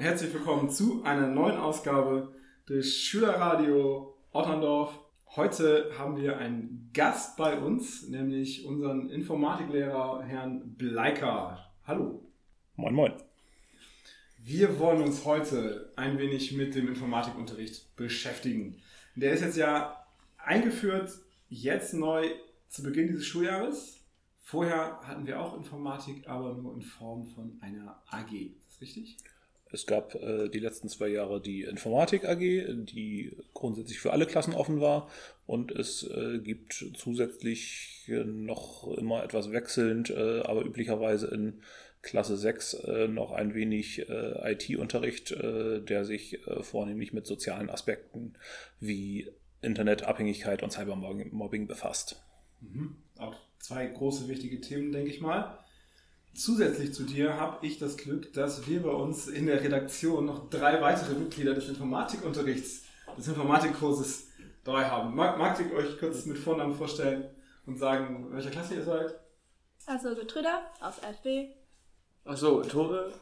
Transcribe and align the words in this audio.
Herzlich 0.00 0.32
willkommen 0.32 0.70
zu 0.70 1.04
einer 1.04 1.28
neuen 1.28 1.58
Ausgabe 1.58 2.34
des 2.66 2.96
Schülerradio 2.96 4.16
Otterndorf. 4.32 4.98
Heute 5.36 5.90
haben 5.98 6.16
wir 6.16 6.38
einen 6.38 6.88
Gast 6.94 7.36
bei 7.36 7.58
uns, 7.58 8.08
nämlich 8.08 8.64
unseren 8.64 9.10
Informatiklehrer 9.10 10.22
Herrn 10.22 10.74
Bleiker. 10.76 11.70
Hallo. 11.84 12.26
Moin, 12.76 12.94
moin. 12.94 13.12
Wir 14.38 14.78
wollen 14.78 15.02
uns 15.02 15.26
heute 15.26 15.92
ein 15.96 16.16
wenig 16.16 16.52
mit 16.52 16.74
dem 16.74 16.88
Informatikunterricht 16.88 17.94
beschäftigen. 17.94 18.80
Der 19.16 19.34
ist 19.34 19.42
jetzt 19.42 19.58
ja 19.58 20.02
eingeführt, 20.38 21.12
jetzt 21.50 21.92
neu 21.92 22.26
zu 22.70 22.82
Beginn 22.82 23.08
dieses 23.08 23.26
Schuljahres. 23.26 24.02
Vorher 24.40 24.98
hatten 25.02 25.26
wir 25.26 25.38
auch 25.38 25.58
Informatik, 25.58 26.26
aber 26.26 26.54
nur 26.54 26.72
in 26.72 26.80
Form 26.80 27.26
von 27.26 27.58
einer 27.60 28.02
AG. 28.08 28.32
Ist 28.32 28.70
das 28.70 28.80
richtig? 28.80 29.18
Es 29.72 29.86
gab 29.86 30.14
äh, 30.14 30.48
die 30.48 30.58
letzten 30.58 30.88
zwei 30.88 31.08
Jahre 31.08 31.40
die 31.40 31.62
Informatik 31.62 32.24
AG, 32.24 32.38
die 32.38 33.36
grundsätzlich 33.54 34.00
für 34.00 34.12
alle 34.12 34.26
Klassen 34.26 34.54
offen 34.54 34.80
war. 34.80 35.08
Und 35.46 35.70
es 35.72 36.02
äh, 36.02 36.38
gibt 36.38 36.84
zusätzlich 36.96 38.10
noch 38.24 38.88
immer 38.96 39.22
etwas 39.22 39.52
wechselnd, 39.52 40.10
äh, 40.10 40.40
aber 40.40 40.64
üblicherweise 40.64 41.28
in 41.28 41.62
Klasse 42.02 42.36
6 42.36 42.74
äh, 42.74 43.08
noch 43.08 43.32
ein 43.32 43.54
wenig 43.54 44.08
äh, 44.08 44.52
IT-Unterricht, 44.52 45.32
äh, 45.32 45.80
der 45.80 46.04
sich 46.04 46.38
vornehmlich 46.62 47.12
mit 47.12 47.26
sozialen 47.26 47.68
Aspekten 47.68 48.34
wie 48.78 49.30
Internetabhängigkeit 49.62 50.62
und 50.62 50.72
Cybermobbing 50.72 51.66
befasst. 51.66 52.22
Mhm. 52.60 52.96
Auch 53.18 53.36
zwei 53.58 53.86
große 53.86 54.28
wichtige 54.28 54.60
Themen, 54.60 54.92
denke 54.92 55.10
ich 55.10 55.20
mal. 55.20 55.58
Zusätzlich 56.34 56.94
zu 56.94 57.04
dir 57.04 57.38
habe 57.38 57.66
ich 57.66 57.78
das 57.78 57.96
Glück, 57.96 58.32
dass 58.32 58.66
wir 58.66 58.82
bei 58.82 58.90
uns 58.90 59.26
in 59.28 59.46
der 59.46 59.62
Redaktion 59.62 60.26
noch 60.26 60.48
drei 60.48 60.80
weitere 60.80 61.14
Mitglieder 61.14 61.54
des 61.54 61.68
Informatikunterrichts, 61.68 62.84
des 63.16 63.28
Informatikkurses 63.28 64.28
dabei 64.64 64.84
haben. 64.84 65.14
Mag, 65.14 65.38
mag 65.38 65.60
ich 65.60 65.72
euch 65.72 65.98
kurz 65.98 66.26
mit 66.26 66.38
Vornamen 66.38 66.74
vorstellen 66.74 67.28
und 67.66 67.78
sagen, 67.78 68.28
welcher 68.30 68.50
Klasse 68.50 68.74
ihr 68.74 68.84
seid? 68.84 69.14
Also 69.86 70.14
Getrüder 70.14 70.62
aus 70.80 71.02
11b. 71.02 71.48
Achso, 72.24 72.62
Tore 72.62 73.12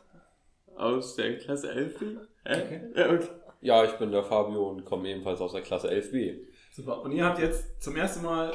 aus 0.77 1.17
der 1.17 1.39
Klasse 1.39 1.73
11b. 1.73 2.19
Okay. 2.45 2.93
Ja, 2.95 3.13
okay. 3.13 3.29
Ja, 3.61 3.85
ich 3.85 3.93
bin 3.93 4.13
der 4.13 4.23
Fabio 4.23 4.69
und 4.69 4.85
komme 4.85 5.09
ebenfalls 5.09 5.41
aus 5.41 5.53
der 5.53 5.63
Klasse 5.63 5.91
11b. 5.91 6.39
Super. 6.73 7.03
Und 7.03 7.13
ihr 7.13 7.25
habt 7.25 7.39
jetzt 7.39 7.83
zum 7.83 7.97
ersten 7.97 8.23
Mal 8.23 8.53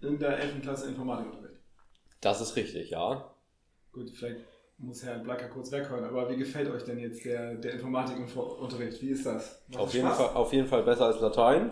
in 0.00 0.18
der 0.18 0.38
11. 0.38 0.62
Klasse 0.62 0.88
Informatikunterricht. 0.88 1.60
Das 2.20 2.40
ist 2.40 2.56
richtig, 2.56 2.90
ja. 2.90 3.33
Gut, 3.94 4.10
vielleicht 4.10 4.40
muss 4.78 5.04
Herr 5.04 5.18
Blacker 5.18 5.48
kurz 5.48 5.70
weghören, 5.70 6.04
aber 6.04 6.28
wie 6.28 6.36
gefällt 6.36 6.68
euch 6.68 6.82
denn 6.82 6.98
jetzt 6.98 7.24
der, 7.24 7.54
der 7.54 7.74
Informatikunterricht? 7.74 9.00
Wie 9.00 9.10
ist 9.10 9.24
das? 9.24 9.62
Macht 9.68 9.80
Auf 9.80 9.94
jeden? 9.94 10.08
Fall, 10.08 10.34
auf 10.34 10.52
jeden 10.52 10.66
Fall 10.66 10.82
besser 10.82 11.06
als 11.06 11.20
Latein, 11.20 11.70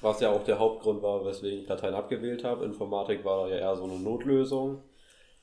was 0.00 0.20
ja 0.20 0.30
auch 0.30 0.42
der 0.44 0.58
Hauptgrund 0.58 1.02
war, 1.02 1.24
weswegen 1.26 1.60
ich 1.60 1.68
Latein 1.68 1.92
abgewählt 1.92 2.42
habe. 2.42 2.64
Informatik 2.64 3.22
war 3.24 3.48
ja 3.48 3.56
eher 3.56 3.76
so 3.76 3.84
eine 3.84 3.98
Notlösung. 3.98 4.82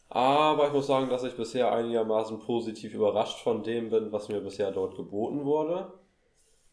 Aber 0.09 0.65
ich 0.65 0.73
muss 0.73 0.87
sagen, 0.87 1.09
dass 1.09 1.23
ich 1.23 1.35
bisher 1.37 1.71
einigermaßen 1.71 2.39
positiv 2.39 2.95
überrascht 2.95 3.43
von 3.43 3.61
dem 3.61 3.91
bin, 3.91 4.11
was 4.11 4.29
mir 4.29 4.41
bisher 4.41 4.71
dort 4.71 4.95
geboten 4.95 5.45
wurde. 5.45 5.93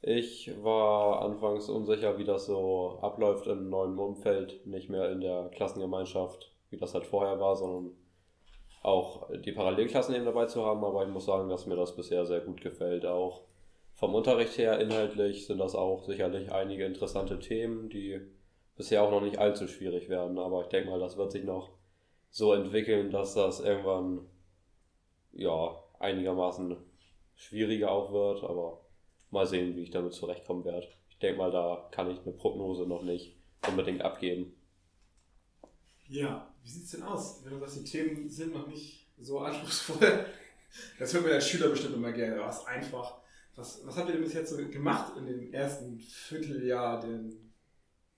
Ich 0.00 0.50
war 0.62 1.20
anfangs 1.20 1.68
unsicher, 1.68 2.16
wie 2.16 2.24
das 2.24 2.46
so 2.46 2.98
abläuft 3.02 3.46
im 3.48 3.68
neuen 3.68 3.98
Umfeld, 3.98 4.66
nicht 4.66 4.88
mehr 4.88 5.10
in 5.12 5.20
der 5.20 5.50
Klassengemeinschaft, 5.50 6.54
wie 6.70 6.78
das 6.78 6.94
halt 6.94 7.04
vorher 7.04 7.38
war, 7.38 7.56
sondern 7.56 7.92
auch 8.86 9.28
die 9.44 9.50
Parallelklassen 9.50 10.14
eben 10.14 10.24
dabei 10.24 10.46
zu 10.46 10.64
haben, 10.64 10.84
aber 10.84 11.02
ich 11.02 11.10
muss 11.10 11.26
sagen, 11.26 11.48
dass 11.48 11.66
mir 11.66 11.74
das 11.74 11.96
bisher 11.96 12.24
sehr 12.24 12.40
gut 12.40 12.60
gefällt. 12.60 13.04
Auch 13.04 13.42
vom 13.94 14.14
Unterricht 14.14 14.56
her 14.58 14.78
inhaltlich 14.78 15.46
sind 15.46 15.58
das 15.58 15.74
auch 15.74 16.04
sicherlich 16.04 16.52
einige 16.52 16.84
interessante 16.84 17.40
Themen, 17.40 17.88
die 17.88 18.20
bisher 18.76 19.02
auch 19.02 19.10
noch 19.10 19.22
nicht 19.22 19.38
allzu 19.38 19.66
schwierig 19.66 20.08
werden, 20.08 20.38
aber 20.38 20.62
ich 20.62 20.68
denke 20.68 20.90
mal, 20.90 21.00
das 21.00 21.16
wird 21.16 21.32
sich 21.32 21.42
noch 21.42 21.70
so 22.30 22.52
entwickeln, 22.52 23.10
dass 23.10 23.34
das 23.34 23.58
irgendwann 23.58 24.28
ja 25.32 25.82
einigermaßen 25.98 26.76
schwieriger 27.34 27.90
auch 27.90 28.12
wird, 28.12 28.44
aber 28.44 28.82
mal 29.30 29.46
sehen, 29.46 29.74
wie 29.74 29.82
ich 29.82 29.90
damit 29.90 30.12
zurechtkommen 30.12 30.64
werde. 30.64 30.86
Ich 31.08 31.18
denke 31.18 31.38
mal, 31.38 31.50
da 31.50 31.88
kann 31.90 32.10
ich 32.10 32.20
eine 32.20 32.32
Prognose 32.32 32.86
noch 32.86 33.02
nicht 33.02 33.34
unbedingt 33.66 34.02
abgeben. 34.02 34.54
Ja, 36.08 36.46
wie 36.66 36.70
sieht 36.70 36.84
es 36.84 36.90
denn 36.90 37.04
aus? 37.04 37.44
Wenn 37.44 37.52
du 37.52 37.60
sagst, 37.60 37.76
die 37.76 37.84
Themen 37.84 38.28
sind 38.28 38.52
noch 38.52 38.66
nicht 38.66 39.06
so 39.18 39.38
anspruchsvoll. 39.38 40.26
Das 40.98 41.14
hört 41.14 41.22
man 41.22 41.32
als 41.32 41.48
Schüler 41.48 41.68
bestimmt 41.68 41.94
immer 41.94 42.12
gerne. 42.12 42.38
Aber 42.42 42.50
es 42.50 42.58
ist 42.58 42.66
einfach. 42.66 43.22
Was, 43.54 43.86
was 43.86 43.96
habt 43.96 44.08
ihr 44.08 44.14
denn 44.14 44.24
bis 44.24 44.34
jetzt 44.34 44.50
so 44.50 44.56
gemacht 44.56 45.16
in 45.16 45.24
dem 45.24 45.50
ersten 45.54 45.98
Vierteljahr, 45.98 47.00
den 47.00 47.54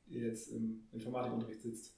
ihr 0.09 0.27
jetzt 0.27 0.49
im 0.49 0.89
Informatikunterricht 0.91 1.61
sitzt? 1.61 1.95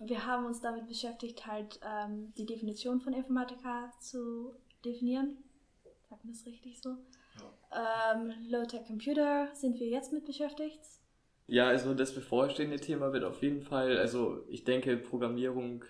Wir 0.00 0.26
haben 0.26 0.46
uns 0.46 0.60
damit 0.60 0.88
beschäftigt, 0.88 1.46
halt 1.46 1.78
ähm, 1.84 2.32
die 2.36 2.46
Definition 2.46 3.00
von 3.00 3.12
Informatiker 3.12 3.92
zu 4.00 4.56
definieren. 4.84 5.36
Sagt 6.08 6.24
man 6.24 6.34
das 6.34 6.44
richtig 6.46 6.80
so? 6.82 6.96
Ähm, 7.70 8.32
Low-Tech 8.48 8.86
Computer 8.86 9.54
sind 9.54 9.78
wir 9.78 9.86
jetzt 9.86 10.12
mit 10.12 10.24
beschäftigt. 10.24 10.80
Ja, 11.46 11.68
also 11.68 11.94
das 11.94 12.14
bevorstehende 12.14 12.80
Thema 12.80 13.12
wird 13.12 13.24
auf 13.24 13.42
jeden 13.42 13.62
Fall, 13.62 13.98
also 13.98 14.44
ich 14.48 14.64
denke, 14.64 14.96
Programmierung 14.96 15.84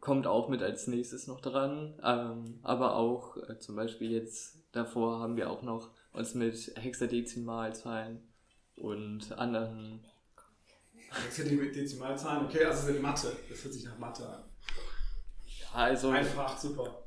kommt 0.00 0.26
auch 0.26 0.48
mit 0.48 0.62
als 0.62 0.86
nächstes 0.86 1.26
noch 1.26 1.40
dran, 1.40 1.98
ähm, 2.02 2.58
aber 2.62 2.96
auch 2.96 3.36
äh, 3.36 3.58
zum 3.58 3.76
Beispiel 3.76 4.10
jetzt 4.10 4.58
davor 4.72 5.20
haben 5.20 5.36
wir 5.36 5.50
auch 5.50 5.62
noch 5.62 5.90
uns 6.12 6.34
mit 6.34 6.72
Hexadezimalzahlen 6.76 8.22
und 8.76 9.32
anderen, 9.32 10.00
Dezimalzahlen, 11.36 12.46
okay, 12.46 12.64
also 12.64 12.86
sind 12.86 13.02
Mathe. 13.02 13.36
Das 13.48 13.64
hört 13.64 13.74
sich 13.74 13.84
nach 13.84 13.98
Mathe 13.98 14.28
an. 14.28 14.44
ja, 15.46 15.66
also 15.72 16.10
Einfach, 16.10 16.56
super. 16.56 17.04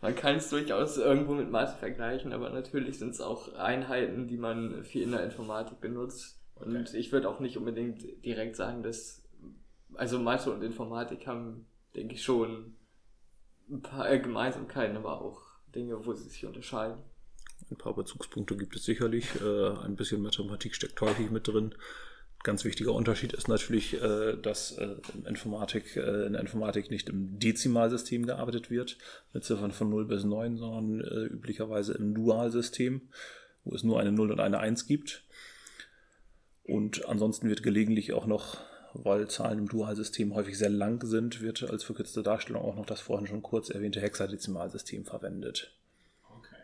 Man 0.00 0.14
kann 0.14 0.36
es 0.36 0.50
durchaus 0.50 0.96
irgendwo 0.96 1.34
mit 1.34 1.50
Mathe 1.50 1.76
vergleichen, 1.78 2.32
aber 2.32 2.50
natürlich 2.50 2.98
sind 2.98 3.10
es 3.10 3.20
auch 3.20 3.54
Einheiten, 3.54 4.28
die 4.28 4.36
man 4.36 4.84
viel 4.84 5.02
in 5.02 5.12
der 5.12 5.24
Informatik 5.24 5.80
benutzt. 5.80 6.40
Und 6.54 6.76
Okay. 6.76 6.98
ich 6.98 7.12
würde 7.12 7.28
auch 7.28 7.40
nicht 7.40 7.56
unbedingt 7.56 8.02
direkt 8.24 8.56
sagen, 8.56 8.82
dass, 8.82 9.22
also 9.94 10.18
Mathe 10.18 10.52
und 10.52 10.62
Informatik 10.62 11.26
haben, 11.26 11.66
denke 11.94 12.14
ich, 12.14 12.22
schon 12.22 12.76
ein 13.70 13.82
paar 13.82 14.10
äh, 14.10 14.18
Gemeinsamkeiten, 14.18 14.96
aber 14.96 15.20
auch 15.20 15.42
Dinge, 15.74 16.04
wo 16.06 16.12
sie 16.14 16.28
sich 16.28 16.46
unterscheiden. 16.46 16.98
Ein 17.70 17.76
paar 17.76 17.94
Bezugspunkte 17.94 18.56
gibt 18.56 18.76
es 18.76 18.84
sicherlich. 18.84 19.40
Äh, 19.40 19.70
ein 19.84 19.96
bisschen 19.96 20.22
Mathematik 20.22 20.74
steckt 20.74 21.00
häufig 21.00 21.30
mit 21.30 21.46
drin. 21.48 21.74
Ganz 22.44 22.64
wichtiger 22.64 22.92
Unterschied 22.92 23.32
ist 23.32 23.48
natürlich, 23.48 24.00
äh, 24.00 24.36
dass 24.36 24.72
äh, 24.78 24.94
in, 25.14 25.26
Informatik, 25.26 25.96
äh, 25.96 26.26
in 26.26 26.34
der 26.34 26.40
Informatik 26.40 26.90
nicht 26.90 27.08
im 27.08 27.38
Dezimalsystem 27.38 28.26
gearbeitet 28.26 28.70
wird, 28.70 28.96
mit 29.32 29.44
Ziffern 29.44 29.72
von 29.72 29.90
0 29.90 30.06
bis 30.06 30.24
9, 30.24 30.56
sondern 30.56 31.00
äh, 31.00 31.24
üblicherweise 31.24 31.94
im 31.94 32.14
Dualsystem, 32.14 33.08
wo 33.64 33.74
es 33.74 33.82
nur 33.82 33.98
eine 33.98 34.12
0 34.12 34.30
und 34.30 34.40
eine 34.40 34.60
1 34.60 34.86
gibt. 34.86 35.24
Und 36.62 37.08
ansonsten 37.08 37.48
wird 37.48 37.64
gelegentlich 37.64 38.12
auch 38.12 38.26
noch, 38.26 38.58
weil 38.94 39.26
Zahlen 39.28 39.58
im 39.58 39.68
Dualsystem 39.68 40.34
häufig 40.34 40.56
sehr 40.56 40.70
lang 40.70 41.04
sind, 41.04 41.40
wird 41.40 41.68
als 41.68 41.82
verkürzte 41.82 42.22
Darstellung 42.22 42.62
auch 42.62 42.76
noch 42.76 42.86
das 42.86 43.00
vorhin 43.00 43.26
schon 43.26 43.42
kurz 43.42 43.68
erwähnte 43.68 44.00
Hexadezimalsystem 44.00 45.04
verwendet. 45.06 45.74
Okay. 46.30 46.56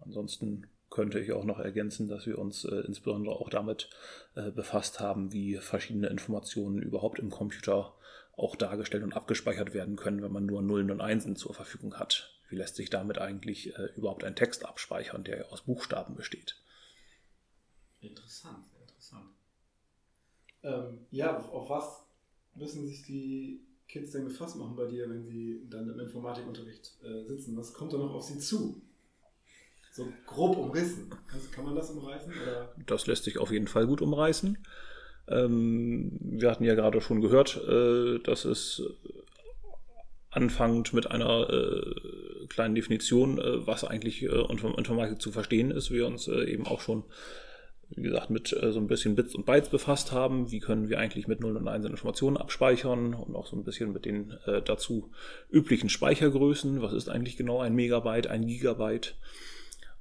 Ansonsten 0.00 0.66
könnte 0.90 1.18
ich 1.18 1.32
auch 1.32 1.44
noch 1.44 1.58
ergänzen, 1.58 2.08
dass 2.08 2.26
wir 2.26 2.38
uns 2.38 2.64
äh, 2.64 2.76
insbesondere 2.86 3.34
auch 3.34 3.50
damit 3.50 3.90
äh, 4.34 4.50
befasst 4.50 5.00
haben, 5.00 5.32
wie 5.32 5.56
verschiedene 5.56 6.08
Informationen 6.08 6.82
überhaupt 6.82 7.18
im 7.18 7.30
Computer 7.30 7.94
auch 8.36 8.56
dargestellt 8.56 9.02
und 9.02 9.14
abgespeichert 9.14 9.74
werden 9.74 9.96
können, 9.96 10.22
wenn 10.22 10.32
man 10.32 10.46
nur 10.46 10.62
Nullen 10.62 10.90
und 10.90 11.00
Einsen 11.00 11.36
zur 11.36 11.54
Verfügung 11.54 11.94
hat. 11.94 12.32
Wie 12.48 12.56
lässt 12.56 12.76
sich 12.76 12.90
damit 12.90 13.18
eigentlich 13.18 13.76
äh, 13.76 13.86
überhaupt 13.96 14.24
ein 14.24 14.36
Text 14.36 14.64
abspeichern, 14.64 15.24
der 15.24 15.52
aus 15.52 15.62
Buchstaben 15.62 16.14
besteht? 16.14 16.62
Interessant, 18.00 18.68
sehr 18.70 18.82
interessant. 18.82 19.30
Ähm, 20.62 21.06
ja, 21.10 21.36
auf, 21.36 21.50
auf 21.50 21.70
was 21.70 22.06
müssen 22.54 22.86
sich 22.86 23.02
die 23.02 23.66
Kids 23.88 24.12
denn 24.12 24.24
gefasst 24.24 24.56
machen 24.56 24.76
bei 24.76 24.86
dir, 24.86 25.08
wenn 25.08 25.24
sie 25.24 25.66
dann 25.68 25.88
im 25.88 25.98
Informatikunterricht 25.98 26.98
äh, 27.02 27.24
sitzen? 27.24 27.56
Was 27.56 27.72
kommt 27.72 27.92
da 27.92 27.98
noch 27.98 28.14
auf 28.14 28.22
sie 28.22 28.38
zu? 28.38 28.82
So 29.96 30.12
grob 30.26 30.58
umrissen. 30.58 31.08
Kann, 31.08 31.40
kann 31.54 31.64
man 31.64 31.74
das 31.74 31.90
umreißen? 31.90 32.30
Oder? 32.30 32.74
Das 32.86 33.06
lässt 33.06 33.24
sich 33.24 33.38
auf 33.38 33.50
jeden 33.50 33.66
Fall 33.66 33.86
gut 33.86 34.02
umreißen. 34.02 34.58
Ähm, 35.28 36.18
wir 36.20 36.50
hatten 36.50 36.64
ja 36.64 36.74
gerade 36.74 37.00
schon 37.00 37.22
gehört, 37.22 37.56
äh, 37.66 38.18
dass 38.18 38.44
es 38.44 38.82
anfangend 40.28 40.92
mit 40.92 41.10
einer 41.10 41.48
äh, 41.48 42.46
kleinen 42.48 42.74
Definition, 42.74 43.38
äh, 43.38 43.66
was 43.66 43.84
eigentlich 43.84 44.22
äh, 44.22 44.28
unter 44.28 44.76
Informatik 44.76 45.22
zu 45.22 45.32
verstehen 45.32 45.70
ist, 45.70 45.90
wir 45.90 46.06
uns 46.06 46.28
äh, 46.28 46.44
eben 46.44 46.66
auch 46.66 46.82
schon, 46.82 47.04
wie 47.88 48.02
gesagt, 48.02 48.28
mit 48.28 48.52
äh, 48.52 48.72
so 48.72 48.80
ein 48.80 48.88
bisschen 48.88 49.16
Bits 49.16 49.34
und 49.34 49.46
Bytes 49.46 49.70
befasst 49.70 50.12
haben. 50.12 50.50
Wie 50.50 50.60
können 50.60 50.90
wir 50.90 50.98
eigentlich 50.98 51.26
mit 51.26 51.40
0 51.40 51.56
und 51.56 51.68
1 51.68 51.86
Informationen 51.86 52.36
abspeichern 52.36 53.14
und 53.14 53.34
auch 53.34 53.46
so 53.46 53.56
ein 53.56 53.64
bisschen 53.64 53.94
mit 53.94 54.04
den 54.04 54.32
äh, 54.44 54.60
dazu 54.60 55.10
üblichen 55.50 55.88
Speichergrößen. 55.88 56.82
Was 56.82 56.92
ist 56.92 57.08
eigentlich 57.08 57.38
genau 57.38 57.60
ein 57.60 57.74
Megabyte, 57.74 58.26
ein 58.26 58.46
Gigabyte? 58.46 59.16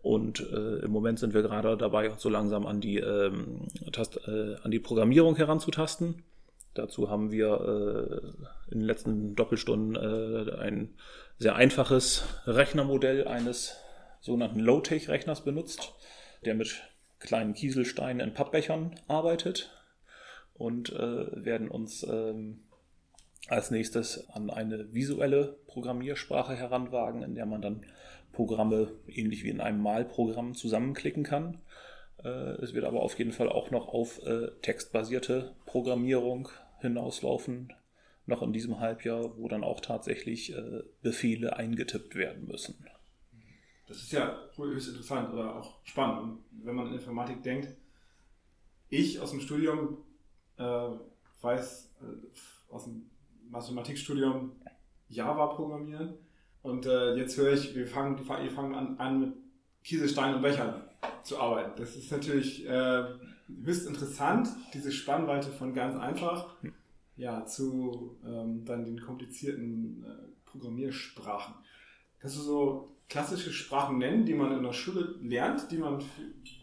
Und 0.06 0.40
äh, 0.52 0.86
im 0.86 0.92
Moment 0.92 1.18
sind 1.18 1.34
wir 1.34 1.42
gerade 1.42 1.76
dabei, 1.78 2.12
so 2.16 2.30
langsam 2.30 2.68
an 2.68 2.80
die, 2.80 3.00
ähm, 3.00 3.70
Tast 3.92 4.20
äh, 4.28 4.54
an 4.62 4.70
die 4.70 4.78
Programmierung 4.78 5.36
heranzutasten. 5.36 6.22
Dazu 6.76 7.10
haben 7.10 7.32
wir 7.32 8.22
äh, 8.22 8.72
in 8.72 8.82
den 8.82 8.86
letzten 8.86 9.36
Doppelstunden 9.36 9.96
äh, 9.96 10.52
ein 10.58 10.94
sehr 11.40 11.56
einfaches 11.56 12.24
Rechnermodell 12.46 13.28
eines 13.28 13.78
sogenannten 14.22 14.60
Low-Tech-Rechners 14.60 15.44
benutzt, 15.44 15.96
der 16.46 16.54
mit 16.54 16.84
kleinen 17.18 17.56
Kieselsteinen 17.56 18.28
in 18.28 18.36
Pappbechern 18.36 18.94
arbeitet 19.08 19.72
und 20.54 20.94
äh, 20.94 21.44
werden 21.46 21.68
uns 21.68 22.04
ähm, 22.08 22.60
als 23.48 23.72
nächstes 23.72 24.30
an 24.30 24.52
eine 24.52 24.94
visuelle 24.94 25.58
Programmiersprache 25.66 26.54
heranwagen, 26.54 27.24
in 27.24 27.34
der 27.34 27.48
man 27.48 27.64
dann 27.64 27.86
Programme 28.36 28.92
ähnlich 29.08 29.44
wie 29.44 29.50
in 29.50 29.62
einem 29.62 29.82
Malprogramm 29.82 30.54
zusammenklicken 30.54 31.24
kann. 31.24 31.62
Äh, 32.24 32.28
es 32.62 32.74
wird 32.74 32.86
aber 32.86 33.02
auf 33.02 33.18
jeden 33.18 33.32
Fall 33.32 33.50
auch 33.50 33.72
noch 33.72 33.88
auf 33.88 34.22
äh, 34.24 34.52
textbasierte 34.62 35.56
Programmierung 35.66 36.50
hinauslaufen, 36.80 37.74
noch 38.26 38.42
in 38.42 38.52
diesem 38.54 38.80
Halbjahr, 38.80 39.38
wo 39.38 39.48
dann 39.48 39.64
auch 39.64 39.80
tatsächlich 39.80 40.54
äh, 40.54 40.84
Befehle 41.02 41.56
eingetippt 41.56 42.16
werden 42.16 42.48
müssen. 42.48 42.86
Das 43.88 43.98
ist 43.98 44.12
ja 44.12 44.38
höchst 44.56 44.90
interessant 44.90 45.32
oder 45.32 45.56
auch 45.56 45.78
spannend. 45.84 46.22
Und 46.22 46.66
wenn 46.66 46.76
man 46.76 46.88
in 46.88 46.94
Informatik 46.96 47.42
denkt, 47.42 47.70
ich 48.90 49.20
aus 49.20 49.32
dem 49.32 49.40
Studium 49.40 50.00
äh, 50.58 50.90
weiß, 51.42 51.96
äh, 52.02 52.74
aus 52.74 52.84
dem 52.84 53.10
Mathematikstudium 53.50 54.52
Java 55.08 55.48
programmieren 55.48 56.16
und 56.66 56.88
äh, 56.88 57.16
jetzt 57.16 57.38
höre 57.38 57.54
ich, 57.54 57.76
wir 57.76 57.86
fangen, 57.86 58.18
wir 58.18 58.52
fangen 58.52 58.74
an, 58.74 58.98
an 58.98 59.20
mit 59.20 59.34
Kieselsteinen 59.84 60.38
und 60.38 60.42
Bechern 60.42 60.82
zu 61.24 61.40
arbeiten. 61.40 61.74
Das 61.78 61.96
ist 61.96 62.12
natürlich 62.12 62.68
äh, 62.68 63.04
höchst 63.64 63.88
interessant, 63.88 64.50
diese 64.74 64.92
Spannweite 64.92 65.50
von 65.52 65.76
ganz 65.76 65.96
einfach 65.96 66.56
ja, 67.18 67.46
zu 67.46 68.18
ähm, 68.26 68.66
dann 68.66 68.84
den 68.84 69.00
komplizierten 69.00 70.04
äh, 70.04 70.50
Programmiersprachen. 70.50 71.54
Kannst 72.20 72.38
du 72.38 72.42
so 72.42 72.96
klassische 73.10 73.54
Sprachen 73.54 74.00
nennen, 74.00 74.26
die 74.26 74.34
man 74.34 74.52
in 74.52 74.64
der 74.64 74.74
Schule 74.74 75.16
lernt, 75.22 75.72
die 75.72 75.78
man 75.78 76.04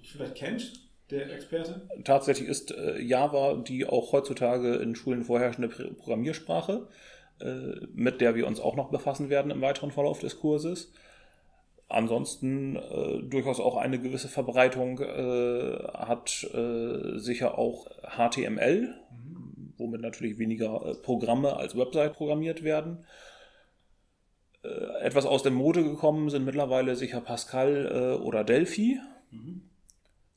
vielleicht 0.02 0.34
kennt, 0.34 0.72
der 1.10 1.32
Experte? 1.32 1.88
Tatsächlich 2.02 2.48
ist 2.48 2.72
äh, 2.72 3.00
Java 3.00 3.54
die 3.54 3.86
auch 3.86 4.10
heutzutage 4.12 4.74
in 4.76 4.96
Schulen 4.96 5.22
vorherrschende 5.22 5.68
Programmiersprache. 5.68 6.88
Äh, 7.40 7.86
mit 7.92 8.20
der 8.20 8.34
wir 8.36 8.46
uns 8.46 8.60
auch 8.60 8.76
noch 8.76 8.90
befassen 8.90 9.28
werden 9.28 9.50
im 9.50 9.60
weiteren 9.60 9.90
Verlauf 9.90 10.20
des 10.20 10.38
Kurses. 10.38 10.92
Ansonsten 11.88 12.76
äh, 12.76 13.22
durchaus 13.22 13.58
auch 13.58 13.76
eine 13.76 13.98
gewisse 14.00 14.28
Verbreitung 14.28 15.00
äh, 15.00 15.78
hat 15.92 16.46
äh, 16.54 17.18
sicher 17.18 17.58
auch 17.58 17.86
HTML, 18.02 18.94
mhm. 19.10 19.74
womit 19.76 20.00
natürlich 20.02 20.38
weniger 20.38 20.86
äh, 20.86 20.94
Programme 20.94 21.56
als 21.56 21.76
Website 21.76 22.14
programmiert 22.14 22.62
werden. 22.62 23.04
Äh, 24.62 24.68
etwas 25.00 25.26
aus 25.26 25.42
der 25.42 25.52
Mode 25.52 25.82
gekommen 25.82 26.30
sind 26.30 26.44
mittlerweile 26.44 26.94
sicher 26.94 27.20
Pascal 27.20 28.20
oder 28.22 28.44
Delphi. 28.44 29.00
Mhm. 29.30 29.62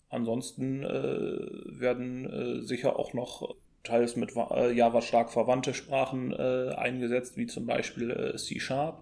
Ansonsten 0.09 0.83
werden 0.83 2.63
sicher 2.65 2.97
auch 2.97 3.13
noch 3.13 3.55
teils 3.85 4.15
mit 4.15 4.35
äh, 4.35 4.73
Java 4.73 5.01
stark 5.01 5.31
verwandte 5.31 5.73
Sprachen 5.73 6.33
äh, 6.33 6.73
eingesetzt, 6.75 7.37
wie 7.37 7.47
zum 7.47 7.65
Beispiel 7.65 8.11
äh, 8.11 8.37
C-Sharp 8.37 9.01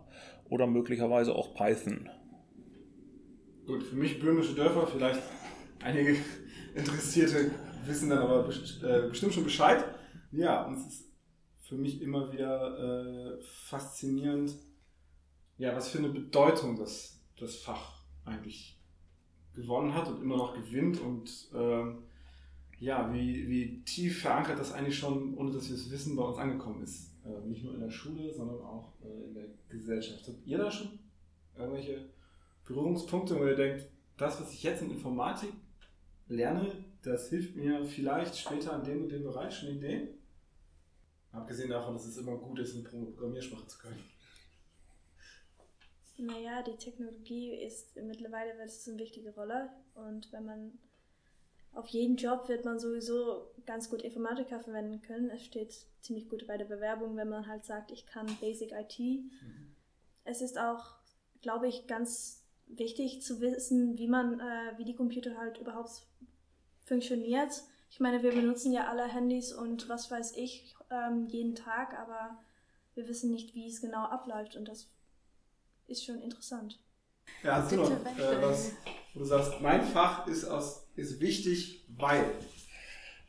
oder 0.49 0.67
möglicherweise 0.67 1.33
auch 1.33 1.55
Python. 1.55 2.09
Gut, 3.65 3.81
für 3.83 3.95
mich 3.95 4.19
böhmische 4.19 4.53
Dörfer, 4.53 4.85
vielleicht 4.85 5.21
einige 5.81 6.17
Interessierte 6.75 7.51
wissen 7.85 8.09
dann 8.09 8.19
aber 8.19 8.47
äh, 8.47 9.09
bestimmt 9.09 9.33
schon 9.33 9.43
Bescheid. 9.43 9.83
Ja, 10.31 10.65
und 10.65 10.75
es 10.75 10.85
ist 10.87 11.11
für 11.59 11.75
mich 11.75 12.01
immer 12.01 12.31
wieder 12.31 13.37
äh, 13.37 13.41
faszinierend, 13.41 14.55
ja, 15.57 15.75
was 15.75 15.89
für 15.89 15.99
eine 15.99 16.09
Bedeutung 16.09 16.75
das, 16.75 17.21
das 17.39 17.55
Fach 17.55 18.03
eigentlich 18.25 18.79
gewonnen 19.53 19.93
hat 19.93 20.07
und 20.07 20.21
immer 20.21 20.37
noch 20.37 20.53
gewinnt 20.55 20.99
und 20.99 21.49
ähm, 21.53 22.03
ja, 22.83 23.13
wie, 23.13 23.47
wie 23.47 23.81
tief 23.85 24.21
verankert 24.21 24.59
das 24.59 24.73
eigentlich 24.73 24.97
schon, 24.97 25.37
ohne 25.37 25.51
dass 25.51 25.69
wir 25.69 25.75
es 25.75 25.89
wissen, 25.89 26.17
bei 26.17 26.23
uns 26.23 26.37
angekommen 26.37 26.83
ist. 26.83 27.11
Äh, 27.23 27.47
nicht 27.47 27.63
nur 27.63 27.75
in 27.75 27.79
der 27.79 27.89
Schule, 27.89 28.29
sondern 28.33 28.59
auch 28.59 28.91
äh, 29.01 29.27
in 29.27 29.33
der 29.33 29.45
Gesellschaft. 29.69 30.27
Habt 30.27 30.45
ihr 30.45 30.57
da 30.57 30.69
schon 30.69 30.99
irgendwelche 31.57 32.09
Berührungspunkte, 32.65 33.39
wo 33.39 33.45
ihr 33.45 33.55
denkt, 33.55 33.87
das, 34.17 34.41
was 34.41 34.51
ich 34.51 34.63
jetzt 34.63 34.81
in 34.81 34.91
Informatik 34.91 35.53
lerne, 36.27 36.71
das 37.03 37.29
hilft 37.29 37.55
mir 37.55 37.85
vielleicht 37.85 38.37
später 38.37 38.73
an 38.73 38.83
dem 38.83 39.03
und 39.03 39.09
dem 39.09 39.23
Bereich 39.23 39.55
schon 39.55 39.69
Ideen? 39.69 40.09
Abgesehen 41.31 41.69
davon, 41.69 41.93
dass 41.93 42.05
es 42.05 42.17
immer 42.17 42.35
gut 42.35 42.59
ist, 42.59 42.75
eine 42.75 42.83
Programmiersprache 42.83 43.65
zu 43.65 43.77
können. 43.79 44.03
Naja, 46.17 46.61
die 46.61 46.75
Technologie 46.75 47.55
ist 47.55 47.95
mittlerweile 47.95 48.57
wird 48.57 48.67
es 48.67 48.87
eine 48.87 48.99
wichtige 48.99 49.33
Rolle 49.33 49.69
und 49.95 50.31
wenn 50.33 50.45
man 50.45 50.73
auf 51.73 51.87
jeden 51.87 52.17
Job 52.17 52.47
wird 52.49 52.65
man 52.65 52.79
sowieso 52.79 53.51
ganz 53.65 53.89
gut 53.89 54.01
Informatiker 54.01 54.59
verwenden 54.59 55.01
können. 55.01 55.29
Es 55.29 55.43
steht 55.43 55.73
ziemlich 56.01 56.29
gut 56.29 56.45
bei 56.47 56.57
der 56.57 56.65
Bewerbung, 56.65 57.15
wenn 57.15 57.29
man 57.29 57.47
halt 57.47 57.65
sagt, 57.65 57.91
ich 57.91 58.05
kann 58.05 58.27
Basic 58.39 58.71
IT. 58.71 58.99
Mhm. 58.99 59.75
Es 60.23 60.41
ist 60.41 60.57
auch, 60.59 60.95
glaube 61.41 61.67
ich, 61.67 61.87
ganz 61.87 62.43
wichtig 62.67 63.21
zu 63.21 63.41
wissen, 63.41 63.97
wie 63.97 64.07
man, 64.07 64.39
äh, 64.39 64.77
wie 64.77 64.85
die 64.85 64.95
Computer 64.95 65.37
halt 65.37 65.57
überhaupt 65.57 66.07
funktioniert. 66.85 67.63
Ich 67.89 67.99
meine, 67.99 68.23
wir 68.23 68.31
benutzen 68.31 68.71
ja 68.71 68.87
alle 68.87 69.07
Handys 69.07 69.53
und 69.53 69.89
was 69.89 70.09
weiß 70.09 70.35
ich 70.37 70.75
ähm, 70.89 71.27
jeden 71.27 71.55
Tag, 71.55 71.97
aber 71.99 72.39
wir 72.95 73.07
wissen 73.07 73.31
nicht, 73.31 73.55
wie 73.55 73.67
es 73.67 73.81
genau 73.81 74.03
abläuft 74.03 74.55
und 74.55 74.67
das 74.67 74.89
ist 75.87 76.03
schon 76.05 76.21
interessant. 76.21 76.79
Ja, 77.43 77.57
hast 77.57 77.71
du 77.71 77.77
noch 77.77 77.91
äh, 77.91 78.41
was, 78.41 78.71
wo 79.13 79.19
du 79.19 79.25
sagst, 79.25 79.61
mein 79.61 79.83
Fach 79.83 80.27
ist, 80.27 80.45
aus, 80.45 80.87
ist 80.95 81.19
wichtig, 81.19 81.83
weil. 81.97 82.23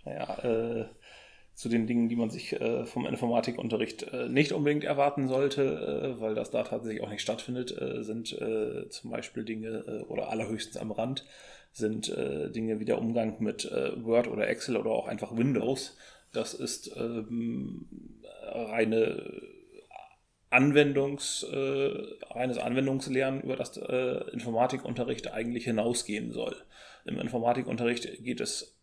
Naja, 0.04 0.38
äh, 0.44 0.86
zu 1.54 1.68
den 1.68 1.86
Dingen, 1.86 2.08
die 2.08 2.16
man 2.16 2.30
sich 2.30 2.52
äh, 2.60 2.84
vom 2.84 3.06
Informatikunterricht 3.06 4.02
äh, 4.12 4.28
nicht 4.28 4.52
unbedingt 4.52 4.84
erwarten 4.84 5.28
sollte, 5.28 6.16
äh, 6.16 6.20
weil 6.20 6.34
das 6.34 6.50
da 6.50 6.64
tatsächlich 6.64 7.02
auch 7.02 7.10
nicht 7.10 7.22
stattfindet, 7.22 7.76
äh, 7.80 8.02
sind 8.02 8.32
äh, 8.32 8.88
zum 8.88 9.10
Beispiel 9.10 9.44
Dinge 9.44 9.84
äh, 9.86 10.02
oder 10.04 10.30
allerhöchstens 10.30 10.76
am 10.76 10.90
Rand 10.90 11.24
sind 11.72 12.08
äh, 12.08 12.50
Dinge 12.50 12.78
wie 12.78 12.84
der 12.84 12.98
Umgang 12.98 13.36
mit 13.40 13.64
äh, 13.64 14.04
Word 14.04 14.28
oder 14.28 14.48
Excel 14.48 14.76
oder 14.76 14.90
auch 14.90 15.08
einfach 15.08 15.36
Windows. 15.36 15.96
Das 16.32 16.54
ist 16.54 16.96
ähm, 16.96 17.86
reine 18.42 19.42
Anwendungs, 20.54 21.42
äh, 21.42 21.90
reines 22.30 22.58
Anwendungslernen, 22.58 23.42
über 23.42 23.56
das 23.56 23.76
äh, 23.76 24.30
Informatikunterricht 24.30 25.32
eigentlich 25.32 25.64
hinausgehen 25.64 26.32
soll. 26.32 26.56
Im 27.04 27.18
Informatikunterricht 27.18 28.22
geht 28.22 28.40
es 28.40 28.78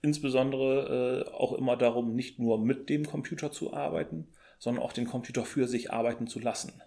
insbesondere 0.00 1.26
äh, 1.26 1.32
auch 1.32 1.52
immer 1.52 1.76
darum, 1.76 2.14
nicht 2.14 2.38
nur 2.38 2.58
mit 2.58 2.88
dem 2.88 3.04
Computer 3.04 3.52
zu 3.52 3.74
arbeiten, 3.74 4.28
sondern 4.58 4.82
auch 4.82 4.92
den 4.92 5.06
Computer 5.06 5.44
für 5.44 5.68
sich 5.68 5.92
arbeiten 5.92 6.26
zu 6.26 6.40
lassen. 6.40 6.80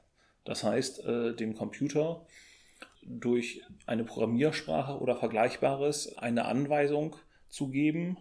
Das 0.43 0.63
heißt, 0.63 1.05
äh, 1.05 1.35
dem 1.35 1.53
Computer 1.53 2.25
durch 3.03 3.61
eine 3.85 4.03
Programmiersprache 4.03 4.99
oder 4.99 5.15
Vergleichbares 5.17 6.17
eine 6.17 6.45
Anweisung 6.45 7.15
zu 7.47 7.69
geben, 7.69 8.17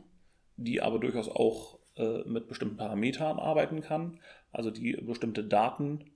die 0.57 0.83
aber 0.83 0.99
durchaus 0.99 1.29
auch 1.29 1.78
äh, 1.99 2.23
mit 2.27 2.49
bestimmten 2.49 2.77
Parametern 2.77 3.39
arbeiten 3.39 3.81
kann, 3.81 4.21
also 4.53 4.71
die 4.71 4.93
bestimmte 4.93 5.45
Daten 5.45 6.11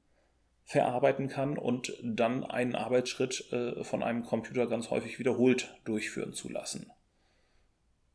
verarbeiten 0.65 1.29
kann 1.29 1.59
und 1.59 1.93
dann 2.03 2.45
einen 2.45 2.75
Arbeitsschritt 2.75 3.53
äh, 3.53 3.85
von 3.85 4.03
einem 4.03 4.25
Computer 4.25 4.67
ganz 4.67 4.91
häufig 4.91 5.19
wiederholt 5.19 5.75
durchführen 5.85 6.33
zu 6.33 6.49
lassen. 6.49 6.91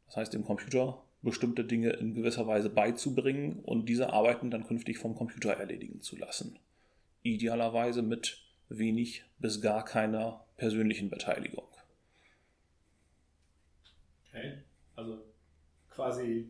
Das 0.07 0.17
heißt, 0.17 0.33
dem 0.33 0.45
Computer 0.45 1.03
bestimmte 1.21 1.65
Dinge 1.65 1.89
in 1.91 2.13
gewisser 2.13 2.47
Weise 2.47 2.69
beizubringen 2.69 3.59
und 3.59 3.88
diese 3.89 4.13
Arbeiten 4.13 4.50
dann 4.50 4.65
künftig 4.65 4.97
vom 4.97 5.15
Computer 5.15 5.51
erledigen 5.51 6.01
zu 6.01 6.15
lassen. 6.15 6.57
Idealerweise 7.21 8.01
mit 8.01 8.41
wenig 8.69 9.25
bis 9.39 9.62
gar 9.62 9.83
keiner 9.83 10.45
persönlichen 10.55 11.09
Beteiligung. 11.09 11.67
Okay, 14.29 14.59
also 14.95 15.24
quasi 15.89 16.50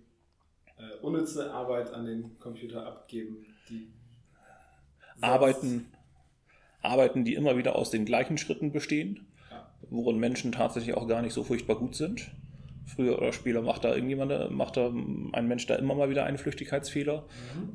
äh, 0.78 0.98
unnütze 1.02 1.52
Arbeit 1.52 1.94
an 1.94 2.06
den 2.06 2.38
Computer 2.40 2.86
abgeben. 2.86 3.46
Die 3.70 3.92
Arbeiten, 5.22 5.92
Arbeiten, 6.82 7.26
die 7.26 7.34
immer 7.34 7.58
wieder 7.58 7.76
aus 7.76 7.90
den 7.90 8.06
gleichen 8.06 8.38
Schritten 8.38 8.72
bestehen, 8.72 9.28
ja. 9.50 9.68
worin 9.90 10.20
Menschen 10.20 10.52
tatsächlich 10.52 10.96
auch 10.96 11.08
gar 11.08 11.22
nicht 11.22 11.34
so 11.34 11.44
furchtbar 11.44 11.78
gut 11.78 11.96
sind. 11.96 12.32
Früher 12.86 13.18
oder 13.18 13.34
später 13.34 13.62
macht 13.62 13.84
da 13.84 13.94
irgendjemand, 13.94 14.50
macht 14.50 14.78
da 14.78 14.88
ein 14.88 15.48
Mensch 15.48 15.68
da 15.68 15.76
immer 15.76 15.94
mal 15.94 16.10
wieder 16.10 16.24
einen 16.24 16.38
Flüchtigkeitsfehler. 16.38 17.26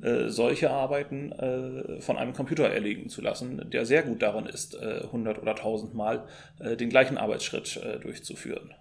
Mhm. 0.01 0.05
Äh, 0.05 0.29
solche 0.31 0.71
Arbeiten 0.71 1.33
äh, 1.33 2.01
von 2.01 2.17
einem 2.17 2.33
Computer 2.33 2.67
erlegen 2.67 3.11
zu 3.11 3.21
lassen, 3.21 3.69
der 3.71 3.85
sehr 3.85 4.05
gut 4.05 4.23
darin 4.23 4.47
ist, 4.47 4.75
äh, 4.75 5.03
100 5.03 5.39
oder 5.39 5.51
1000 5.51 5.93
Mal 5.93 6.27
äh, 6.61 6.77
den 6.77 6.89
gleichen 6.89 7.19
Arbeitsschritt 7.19 7.77
äh, 7.77 7.99
durchzuführen. 8.01 8.73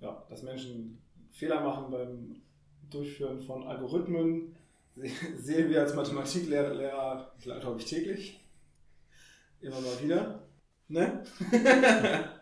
Ja, 0.00 0.24
dass 0.30 0.42
Menschen 0.42 1.02
Fehler 1.32 1.60
machen 1.60 1.90
beim 1.90 2.36
Durchführen 2.90 3.40
von 3.40 3.66
Algorithmen, 3.66 4.54
sehen 5.36 5.70
wir 5.70 5.80
als 5.80 5.94
Mathematiklehrer, 5.94 7.32
glaube 7.42 7.80
ich, 7.80 7.86
täglich. 7.86 8.40
Immer 9.60 9.80
mal 9.80 10.02
wieder. 10.02 10.42
Ne? 10.88 11.24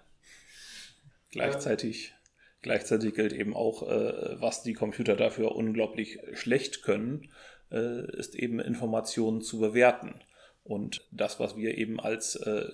Gleichzeitig, 1.30 2.12
gleichzeitig 2.60 3.14
gilt 3.14 3.32
eben 3.32 3.54
auch, 3.54 3.88
äh, 3.88 4.40
was 4.40 4.62
die 4.62 4.74
Computer 4.74 5.16
dafür 5.16 5.54
unglaublich 5.54 6.18
schlecht 6.34 6.82
können, 6.82 7.30
äh, 7.70 8.18
ist 8.18 8.34
eben 8.34 8.60
Informationen 8.60 9.40
zu 9.40 9.58
bewerten. 9.58 10.20
Und 10.64 11.08
das, 11.10 11.40
was 11.40 11.56
wir 11.56 11.78
eben 11.78 11.98
als 12.00 12.36
äh, 12.36 12.68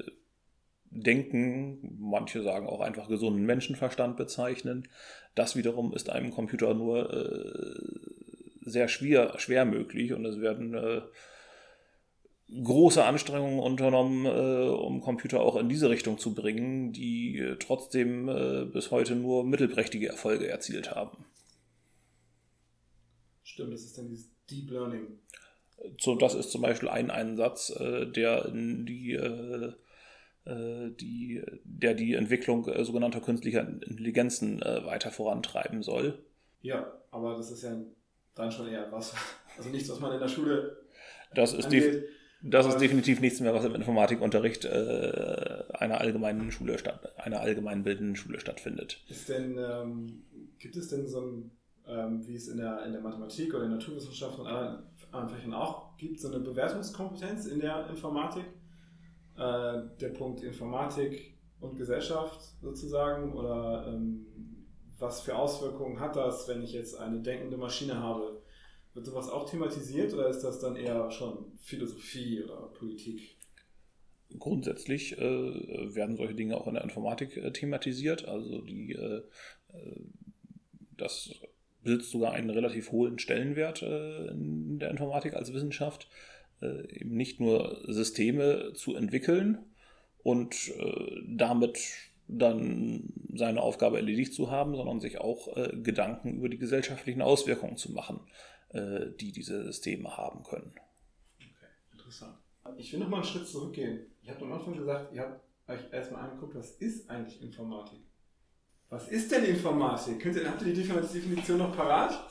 Denken, 0.91 1.97
manche 1.99 2.43
sagen 2.43 2.67
auch 2.67 2.81
einfach 2.81 3.09
gesunden 3.09 3.45
Menschenverstand 3.45 4.17
bezeichnen, 4.17 4.89
das 5.35 5.55
wiederum 5.55 5.93
ist 5.95 6.11
einem 6.11 6.31
Computer 6.31 6.75
nur 6.75 7.13
äh, 7.13 8.71
sehr 8.71 8.89
schwer, 8.89 9.39
schwer 9.39 9.65
möglich 9.65 10.13
und 10.13 10.25
es 10.25 10.41
werden 10.41 10.75
äh, 10.75 11.03
große 12.63 13.05
Anstrengungen 13.05 13.61
unternommen, 13.61 14.25
äh, 14.25 14.69
um 14.71 15.01
Computer 15.01 15.41
auch 15.41 15.57
in 15.57 15.69
diese 15.69 15.91
Richtung 15.91 16.19
zu 16.19 16.35
bringen, 16.35 16.93
die 16.93 17.39
äh, 17.39 17.57
trotzdem 17.57 18.29
äh, 18.29 18.65
bis 18.65 18.91
heute 18.91 19.15
nur 19.15 19.45
mittelprächtige 19.45 20.09
Erfolge 20.09 20.49
erzielt 20.49 20.91
haben. 20.91 21.25
Stimmt, 23.43 23.75
das 23.75 23.83
ist 23.83 23.99
dann 23.99 24.09
dieses 24.09 24.31
Deep 24.51 24.71
Learning. 24.71 25.19
So, 26.01 26.17
das 26.17 26.35
ist 26.35 26.51
zum 26.51 26.63
Beispiel 26.63 26.89
ein 26.89 27.11
Einsatz, 27.11 27.71
äh, 27.71 28.07
der 28.07 28.47
in 28.47 28.87
die, 28.87 29.13
die, 30.49 31.43
der 31.65 31.95
die 31.95 32.15
Entwicklung 32.15 32.65
sogenannter 32.85 33.21
künstlicher 33.21 33.69
Intelligenzen 33.69 34.61
weiter 34.61 35.11
vorantreiben 35.11 35.83
soll. 35.83 36.25
Ja, 36.63 36.91
aber 37.11 37.37
das 37.37 37.51
ist 37.51 37.63
ja 37.63 37.77
dann 38.35 38.53
schon 38.53 38.69
eher 38.69 38.91
was, 38.91 39.15
also 39.57 39.69
nichts, 39.71 39.91
was 39.91 40.01
man 40.01 40.13
in 40.13 40.21
der 40.21 40.29
Schule 40.29 40.79
das 41.35 41.53
ist 41.53 41.67
angeht. 41.67 42.09
das 42.43 42.67
ist 42.67 42.79
definitiv 42.79 43.21
nichts 43.21 43.41
mehr, 43.41 43.53
was 43.53 43.65
im 43.65 43.75
Informatikunterricht 43.75 44.65
äh, 44.65 45.65
einer 45.75 46.01
allgemeinen 46.01 46.51
Schule 46.51 46.79
statt, 46.79 47.13
einer 47.19 47.41
allgemein 47.41 47.83
bildenden 47.83 48.17
Schule 48.17 48.41
stattfindet. 48.41 49.03
Ist 49.09 49.29
denn, 49.29 49.59
ähm, 49.59 50.23
gibt 50.59 50.77
es 50.77 50.89
denn 50.89 51.07
so 51.07 51.21
ein, 51.21 51.51
ähm, 51.87 52.27
wie 52.27 52.37
es 52.37 52.49
in 52.49 52.59
der, 52.59 52.85
in 52.87 52.93
der 52.93 53.03
Mathematik 53.03 53.55
oder 53.55 53.65
in 53.65 53.71
der 53.71 53.79
Naturwissenschaft 53.79 54.39
und 54.39 54.47
anderen 54.47 55.29
Fächern 55.29 55.55
auch 55.55 55.97
gibt, 55.97 56.21
so 56.21 56.29
eine 56.29 56.41
Bewertungskompetenz 56.41 57.47
in 57.47 57.61
der 57.61 57.89
Informatik? 57.91 58.45
Äh, 59.39 59.83
der 60.01 60.09
Punkt 60.09 60.43
Informatik 60.43 61.39
und 61.61 61.77
Gesellschaft 61.77 62.41
sozusagen 62.61 63.33
oder 63.35 63.87
ähm, 63.87 64.27
was 64.99 65.21
für 65.21 65.37
Auswirkungen 65.37 66.01
hat 66.01 66.17
das, 66.17 66.49
wenn 66.49 66.63
ich 66.63 66.73
jetzt 66.73 66.99
eine 66.99 67.21
denkende 67.21 67.57
Maschine 67.57 68.03
habe? 68.03 68.43
Wird 68.95 69.07
sowas 69.07 69.29
auch 69.29 69.49
thematisiert 69.49 70.13
oder 70.13 70.29
ist 70.29 70.43
das 70.43 70.59
dann 70.59 70.75
eher 70.75 71.09
schon 71.13 71.53
Philosophie 71.59 72.43
oder 72.43 72.69
Politik? 72.77 73.37
Grundsätzlich 74.37 75.17
äh, 75.19 75.95
werden 75.95 76.17
solche 76.17 76.35
Dinge 76.35 76.57
auch 76.57 76.67
in 76.67 76.75
der 76.75 76.83
Informatik 76.83 77.37
äh, 77.37 77.53
thematisiert. 77.53 78.27
Also 78.27 78.61
die, 78.63 78.93
äh, 78.93 79.23
äh 79.73 80.01
das 80.97 81.31
besitzt 81.85 82.11
sogar 82.11 82.33
einen 82.33 82.51
relativ 82.51 82.91
hohen 82.91 83.21
Stellenwert 83.21 83.83
äh, 83.83 84.27
in 84.27 84.81
der 84.81 84.91
Informatik 84.91 85.35
als 85.35 85.53
Wissenschaft, 85.53 86.09
eben 86.61 87.17
nicht 87.17 87.41
nur 87.41 87.81
Systeme 87.87 88.73
zu 88.75 88.97
entwickeln 88.97 89.59
und 90.23 90.73
damit 91.27 91.79
dann 92.27 93.13
seine 93.35 93.63
Aufgabe 93.63 93.97
erledigt 93.97 94.35
zu 94.35 94.51
haben, 94.51 94.75
sondern 94.75 95.01
sich 95.01 95.19
auch 95.19 95.49
Gedanken 95.83 96.37
über 96.37 96.49
die 96.49 96.59
gesellschaftlichen 96.59 97.23
Auswirkungen 97.23 97.77
zu 97.77 97.93
machen. 97.93 98.21
Äh, 98.71 99.13
die 99.19 99.33
diese 99.33 99.65
Systeme 99.65 100.15
haben 100.15 100.43
können. 100.43 100.75
Okay, 101.39 101.71
interessant. 101.91 102.37
Ich 102.77 102.93
will 102.93 103.01
noch 103.01 103.09
mal 103.09 103.17
einen 103.17 103.25
Schritt 103.25 103.49
zurückgehen. 103.49 104.01
Ich 104.23 104.29
habe 104.29 104.45
am 104.45 104.53
Anfang 104.53 104.77
gesagt, 104.77 105.15
ihr 105.15 105.23
habt 105.23 105.41
euch 105.69 105.91
erstmal 105.91 106.29
angeguckt, 106.29 106.55
was 106.55 106.73
ist 106.73 107.09
eigentlich 107.09 107.41
Informatik? 107.41 108.01
Was 108.91 109.09
ist 109.09 109.33
denn 109.33 109.47
Informatik? 109.47 110.21
Könnt 110.21 110.37
ihr, 110.37 110.47
habt 110.47 110.61
ihr 110.61 110.75
die 110.75 110.85
Definition 110.85 111.59
noch 111.59 111.75
parat? 111.75 112.29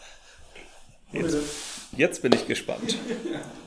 Jetzt, 1.12 1.92
jetzt 1.98 2.22
bin 2.22 2.34
ich 2.34 2.46
gespannt. 2.46 2.96
ja. 3.32 3.42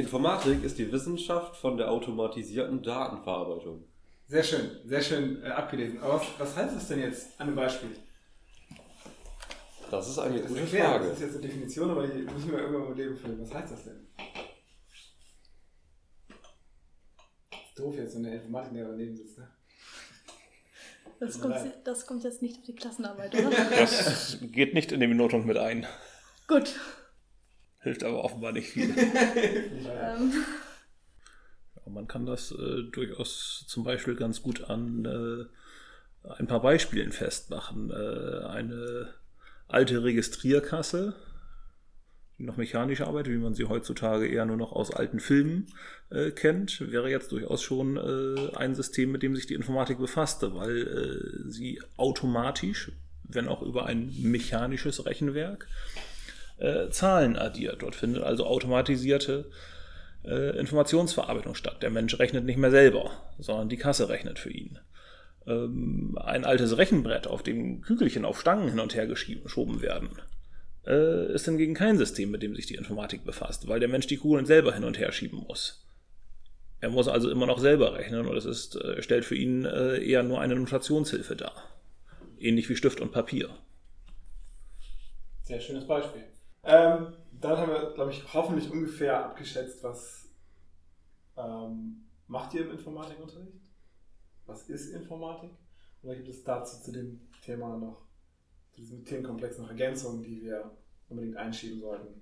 Informatik 0.00 0.64
ist 0.64 0.78
die 0.78 0.90
Wissenschaft 0.90 1.56
von 1.56 1.76
der 1.76 1.90
automatisierten 1.90 2.82
Datenverarbeitung. 2.82 3.84
Sehr 4.26 4.42
schön, 4.42 4.70
sehr 4.84 5.02
schön 5.02 5.42
äh, 5.42 5.48
abgelesen. 5.48 6.00
Aber 6.00 6.14
was, 6.14 6.26
was 6.38 6.56
heißt 6.56 6.76
das 6.76 6.88
denn 6.88 7.00
jetzt 7.00 7.40
an 7.40 7.48
einem 7.48 7.56
Beispiel? 7.56 7.90
Das 9.90 10.08
ist 10.08 10.18
eine 10.18 10.38
das 10.38 10.48
gute 10.48 10.60
ist 10.60 10.70
Frage. 10.70 11.08
Das 11.08 11.14
ist 11.14 11.22
jetzt 11.22 11.36
eine 11.36 11.46
Definition, 11.46 11.90
aber 11.90 12.06
die 12.06 12.22
müssen 12.22 12.52
wir 12.52 12.58
irgendwann 12.58 12.90
mit 12.90 12.98
Leben 12.98 13.16
füllen. 13.16 13.40
Was 13.40 13.52
heißt 13.52 13.72
das 13.72 13.84
denn? 13.84 14.06
Das 17.50 17.60
ist 17.68 17.78
doof 17.78 17.96
jetzt, 17.96 18.14
wenn 18.14 18.22
der 18.22 18.34
Informatiklehrer 18.34 18.90
daneben 18.90 19.16
sitzt, 19.16 19.38
ne? 19.38 19.48
Das 21.18 21.38
kommt, 21.38 21.56
das 21.84 22.06
kommt, 22.06 22.24
jetzt 22.24 22.40
nicht 22.40 22.56
auf 22.58 22.64
die 22.64 22.74
Klassenarbeit, 22.74 23.34
oder? 23.38 23.50
Das 23.50 24.38
geht 24.40 24.72
nicht 24.74 24.92
in 24.92 25.00
die 25.00 25.06
Benotung 25.06 25.44
mit 25.44 25.58
ein. 25.58 25.86
Gut. 26.46 26.74
Hilft 27.80 28.04
aber 28.04 28.24
offenbar 28.24 28.52
nicht 28.52 28.68
viel. 28.68 28.94
ähm. 28.96 30.32
Man 31.86 32.06
kann 32.06 32.24
das 32.24 32.52
äh, 32.52 32.84
durchaus 32.92 33.64
zum 33.66 33.82
Beispiel 33.84 34.14
ganz 34.14 34.42
gut 34.42 34.70
an 34.70 35.04
äh, 35.04 36.30
ein 36.38 36.46
paar 36.46 36.62
Beispielen 36.62 37.10
festmachen. 37.10 37.90
Äh, 37.90 38.44
eine 38.46 39.14
alte 39.66 40.04
Registrierkasse, 40.04 41.14
die 42.38 42.44
noch 42.44 42.56
mechanisch 42.56 43.00
arbeitet, 43.00 43.32
wie 43.32 43.38
man 43.38 43.54
sie 43.54 43.64
heutzutage 43.64 44.26
eher 44.28 44.46
nur 44.46 44.56
noch 44.56 44.72
aus 44.72 44.92
alten 44.92 45.20
Filmen 45.20 45.72
äh, 46.10 46.30
kennt, 46.30 46.80
wäre 46.92 47.10
jetzt 47.10 47.32
durchaus 47.32 47.62
schon 47.62 47.96
äh, 47.96 48.56
ein 48.56 48.74
System, 48.74 49.10
mit 49.10 49.22
dem 49.22 49.34
sich 49.34 49.46
die 49.46 49.54
Informatik 49.54 49.98
befasste, 49.98 50.54
weil 50.54 50.76
äh, 50.76 51.50
sie 51.50 51.80
automatisch, 51.96 52.92
wenn 53.24 53.48
auch 53.48 53.62
über 53.62 53.86
ein 53.86 54.12
mechanisches 54.20 55.06
Rechenwerk, 55.06 55.66
Zahlen 56.90 57.36
addiert. 57.36 57.82
Dort 57.82 57.94
findet 57.94 58.22
also 58.22 58.46
automatisierte 58.46 59.50
äh, 60.24 60.58
Informationsverarbeitung 60.58 61.54
statt. 61.54 61.82
Der 61.82 61.90
Mensch 61.90 62.18
rechnet 62.18 62.44
nicht 62.44 62.58
mehr 62.58 62.70
selber, 62.70 63.10
sondern 63.38 63.68
die 63.68 63.76
Kasse 63.76 64.08
rechnet 64.08 64.38
für 64.38 64.50
ihn. 64.50 64.78
Ähm, 65.46 66.18
ein 66.22 66.44
altes 66.44 66.76
Rechenbrett, 66.76 67.26
auf 67.26 67.42
dem 67.42 67.80
Kügelchen 67.80 68.24
auf 68.24 68.40
Stangen 68.40 68.68
hin 68.68 68.80
und 68.80 68.94
her 68.94 69.06
geschoben 69.06 69.80
werden, 69.80 70.10
äh, 70.86 71.32
ist 71.32 71.46
hingegen 71.46 71.74
kein 71.74 71.98
System, 71.98 72.30
mit 72.30 72.42
dem 72.42 72.54
sich 72.54 72.66
die 72.66 72.74
Informatik 72.74 73.24
befasst, 73.24 73.68
weil 73.68 73.80
der 73.80 73.88
Mensch 73.88 74.06
die 74.06 74.18
Kugeln 74.18 74.46
selber 74.46 74.74
hin 74.74 74.84
und 74.84 74.98
her 74.98 75.12
schieben 75.12 75.44
muss. 75.48 75.86
Er 76.80 76.88
muss 76.88 77.08
also 77.08 77.30
immer 77.30 77.46
noch 77.46 77.58
selber 77.58 77.94
rechnen 77.94 78.26
und 78.26 78.36
es 78.36 78.46
ist, 78.46 78.76
äh, 78.76 79.02
stellt 79.02 79.24
für 79.24 79.36
ihn 79.36 79.64
äh, 79.64 79.98
eher 79.98 80.22
nur 80.22 80.40
eine 80.40 80.56
Notationshilfe 80.56 81.36
dar. 81.36 81.54
Ähnlich 82.38 82.68
wie 82.70 82.76
Stift 82.76 83.00
und 83.00 83.12
Papier. 83.12 83.50
Sehr 85.42 85.60
schönes 85.60 85.86
Beispiel. 85.86 86.22
Ähm, 86.62 87.14
dann 87.32 87.56
haben 87.56 87.72
wir, 87.72 87.92
glaube 87.94 88.10
ich, 88.10 88.34
hoffentlich 88.34 88.70
ungefähr 88.70 89.24
abgeschätzt, 89.24 89.82
was 89.82 90.28
ähm, 91.36 92.04
macht 92.26 92.54
ihr 92.54 92.62
im 92.62 92.72
Informatikunterricht? 92.72 93.70
Was 94.46 94.68
ist 94.68 94.92
Informatik? 94.92 95.50
Oder 96.02 96.16
gibt 96.16 96.28
es 96.28 96.44
dazu 96.44 96.82
zu 96.82 96.92
dem 96.92 97.20
Thema 97.42 97.76
noch, 97.76 98.06
zu 98.72 98.80
diesem 98.80 99.04
Themenkomplex 99.04 99.58
noch 99.58 99.68
Ergänzungen, 99.68 100.22
die 100.22 100.42
wir 100.42 100.70
unbedingt 101.08 101.36
einschieben 101.36 101.80
sollten? 101.80 102.20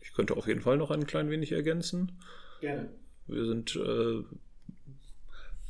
Ich 0.00 0.12
könnte 0.12 0.36
auf 0.36 0.46
jeden 0.46 0.60
Fall 0.60 0.76
noch 0.76 0.90
ein 0.90 1.06
klein 1.06 1.30
wenig 1.30 1.52
ergänzen. 1.52 2.20
Gerne. 2.60 2.90
Wir 3.26 3.46
sind 3.46 3.76
äh, 3.76 4.24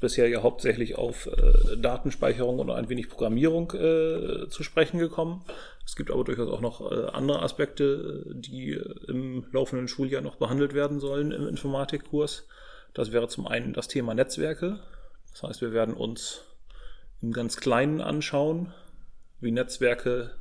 bisher 0.01 0.29
ja 0.29 0.43
hauptsächlich 0.43 0.97
auf 0.97 1.27
äh, 1.27 1.77
Datenspeicherung 1.77 2.59
und 2.59 2.71
ein 2.71 2.89
wenig 2.89 3.09
Programmierung 3.09 3.73
äh, 3.73 4.49
zu 4.49 4.63
sprechen 4.63 4.99
gekommen. 4.99 5.45
Es 5.85 5.95
gibt 5.95 6.11
aber 6.11 6.25
durchaus 6.25 6.49
auch 6.49 6.61
noch 6.61 6.91
äh, 6.91 7.07
andere 7.13 7.43
Aspekte, 7.43 8.25
die 8.35 8.81
im 9.09 9.47
laufenden 9.53 9.89
Schuljahr 9.89 10.23
noch 10.23 10.37
behandelt 10.37 10.75
werden 10.75 11.01
sollen 11.01 11.33
im 11.33 11.47
Informatikkurs. 11.47 12.47
Das 12.95 13.13
wäre 13.13 13.29
zum 13.29 13.47
einen 13.47 13.73
das 13.73 13.89
Thema 13.89 14.15
Netzwerke. 14.15 14.81
Das 15.33 15.43
heißt, 15.43 15.61
wir 15.61 15.73
werden 15.73 15.95
uns 15.95 16.43
im 17.21 17.33
ganz 17.33 17.59
Kleinen 17.59 18.01
anschauen, 18.01 18.73
wie 19.41 19.53
Netzwerke, 19.53 20.33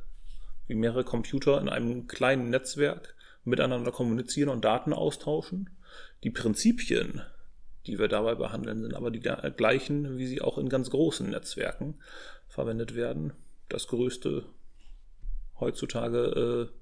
wie 0.66 0.74
mehrere 0.74 1.04
Computer 1.04 1.60
in 1.60 1.68
einem 1.68 2.06
kleinen 2.06 2.50
Netzwerk 2.50 3.14
miteinander 3.44 3.92
kommunizieren 3.92 4.48
und 4.48 4.64
Daten 4.64 4.92
austauschen. 4.92 5.70
Die 6.24 6.30
Prinzipien, 6.30 7.22
die 7.86 7.98
wir 7.98 8.08
dabei 8.08 8.34
behandeln, 8.34 8.82
sind 8.82 8.94
aber 8.94 9.10
die 9.10 9.20
gleichen, 9.20 10.18
wie 10.18 10.26
sie 10.26 10.42
auch 10.42 10.58
in 10.58 10.68
ganz 10.68 10.90
großen 10.90 11.28
Netzwerken 11.28 11.98
verwendet 12.48 12.94
werden. 12.94 13.32
Das 13.68 13.86
größte 13.86 14.44
heutzutage 15.58 16.68
äh, 16.68 16.80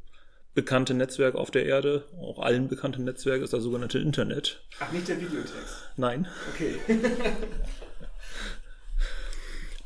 bekannte 0.55 0.95
Netzwerk 0.95 1.35
auf 1.35 1.51
der 1.51 1.67
Erde, 1.67 2.05
auch 2.21 2.41
allen 2.41 2.69
bekannten 2.69 3.05
Netzwerk, 3.05 3.43
ist 3.43 3.53
das 3.53 3.63
sogenannte 3.63 3.99
Internet. 3.99 4.63
Ach, 4.81 4.91
nicht 4.93 5.09
der 5.09 5.21
Videotext? 5.21 5.91
Nein. 5.97 6.27
Okay. 6.55 6.77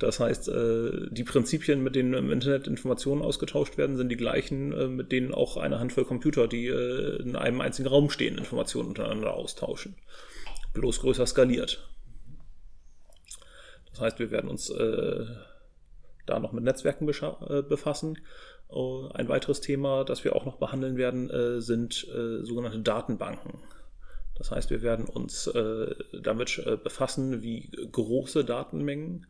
Das 0.02 0.19
heißt, 0.19 0.49
äh, 0.49 1.07
die 1.11 1.23
Prinzipien, 1.23 1.81
mit 1.81 1.95
denen 1.95 2.14
im 2.14 2.33
Internet 2.33 2.66
Informationen 2.66 3.23
ausgetauscht 3.23 3.78
werden, 3.78 3.97
sind 3.97 4.09
die 4.09 4.16
gleichen, 4.16 4.73
äh, 4.73 4.88
mit 4.88 5.12
denen 5.12 5.33
auch 5.33 5.57
eine 5.57 5.78
Handvoll 5.78 6.04
Computer, 6.04 6.49
die 6.49 6.66
äh, 6.66 7.23
in 7.23 7.37
einem 7.37 7.61
einzigen 7.61 7.88
Raum 7.88 8.11
stehen, 8.11 8.37
Informationen 8.37 8.88
untereinander 8.88 9.33
austauschen. 9.35 9.95
Bloß 10.73 11.00
größer 11.00 11.26
skaliert. 11.26 11.88
Das 13.91 14.00
heißt, 14.00 14.19
wir 14.19 14.31
werden 14.31 14.49
uns 14.49 14.73
da 16.26 16.38
noch 16.38 16.52
mit 16.52 16.64
Netzwerken 16.64 17.05
befassen. 17.07 18.19
Ein 18.71 19.29
weiteres 19.29 19.61
Thema, 19.61 20.05
das 20.05 20.25
wir 20.25 20.35
auch 20.35 20.47
noch 20.47 20.57
behandeln 20.57 20.97
werden, 20.97 21.61
sind 21.61 22.07
sogenannte 22.43 22.81
Datenbanken. 22.81 23.59
Das 24.35 24.50
heißt, 24.50 24.71
wir 24.71 24.81
werden 24.81 25.05
uns 25.05 25.50
damit 26.12 26.64
befassen, 26.83 27.43
wie 27.43 27.71
große 27.93 28.47
Datenmengen 28.47 29.26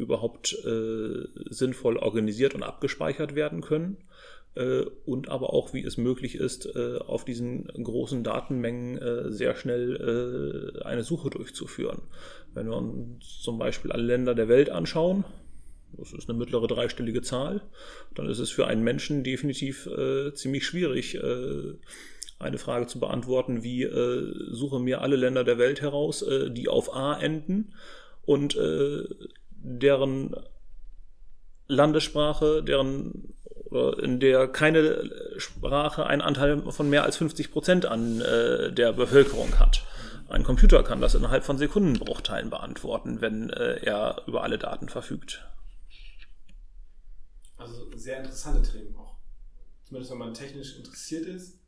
überhaupt 0.00 0.54
äh, 0.64 1.28
sinnvoll 1.50 1.98
organisiert 1.98 2.54
und 2.54 2.62
abgespeichert 2.62 3.34
werden 3.34 3.60
können 3.60 3.98
äh, 3.98 4.09
und 5.06 5.28
aber 5.28 5.52
auch, 5.52 5.72
wie 5.72 5.84
es 5.84 5.96
möglich 5.96 6.34
ist, 6.34 6.66
äh, 6.74 6.98
auf 6.98 7.24
diesen 7.24 7.66
großen 7.68 8.24
Datenmengen 8.24 8.98
äh, 8.98 9.30
sehr 9.30 9.54
schnell 9.54 10.74
äh, 10.76 10.84
eine 10.84 11.04
Suche 11.04 11.30
durchzuführen. 11.30 12.02
Wenn 12.52 12.68
wir 12.68 12.76
uns 12.76 13.40
zum 13.42 13.58
Beispiel 13.58 13.92
alle 13.92 14.02
Länder 14.02 14.34
der 14.34 14.48
Welt 14.48 14.68
anschauen, 14.70 15.24
das 15.92 16.12
ist 16.12 16.28
eine 16.28 16.38
mittlere 16.38 16.66
dreistellige 16.66 17.22
Zahl, 17.22 17.62
dann 18.14 18.28
ist 18.28 18.40
es 18.40 18.50
für 18.50 18.66
einen 18.66 18.82
Menschen 18.82 19.22
definitiv 19.22 19.86
äh, 19.86 20.34
ziemlich 20.34 20.66
schwierig, 20.66 21.18
eine 22.38 22.58
Frage 22.58 22.86
zu 22.86 22.98
beantworten, 23.00 23.62
wie 23.62 23.86
suche 24.50 24.80
mir 24.80 25.02
alle 25.02 25.16
Länder 25.16 25.44
der 25.44 25.58
Welt 25.58 25.82
heraus, 25.82 26.24
die 26.52 26.68
auf 26.68 26.94
A 26.94 27.20
enden 27.20 27.74
und 28.24 28.56
deren 29.50 30.34
Landessprache, 31.66 32.62
deren 32.62 33.34
in 33.70 34.20
der 34.20 34.48
keine 34.48 35.10
Sprache 35.36 36.06
einen 36.06 36.22
Anteil 36.22 36.62
von 36.70 36.90
mehr 36.90 37.04
als 37.04 37.16
50 37.16 37.52
Prozent 37.52 37.86
an 37.86 38.20
äh, 38.20 38.72
der 38.72 38.92
Bevölkerung 38.92 39.58
hat. 39.58 39.84
Ein 40.28 40.44
Computer 40.44 40.82
kann 40.82 41.00
das 41.00 41.14
innerhalb 41.14 41.44
von 41.44 41.58
Sekundenbruchteilen 41.58 42.50
beantworten, 42.50 43.20
wenn 43.20 43.50
äh, 43.50 43.84
er 43.84 44.22
über 44.26 44.42
alle 44.42 44.58
Daten 44.58 44.88
verfügt. 44.88 45.44
Also 47.56 47.90
sehr 47.96 48.18
interessante 48.18 48.62
Themen 48.70 48.96
auch. 48.96 49.16
Zumindest 49.84 50.12
wenn 50.12 50.18
man 50.18 50.34
technisch 50.34 50.76
interessiert 50.76 51.26
ist 51.26 51.60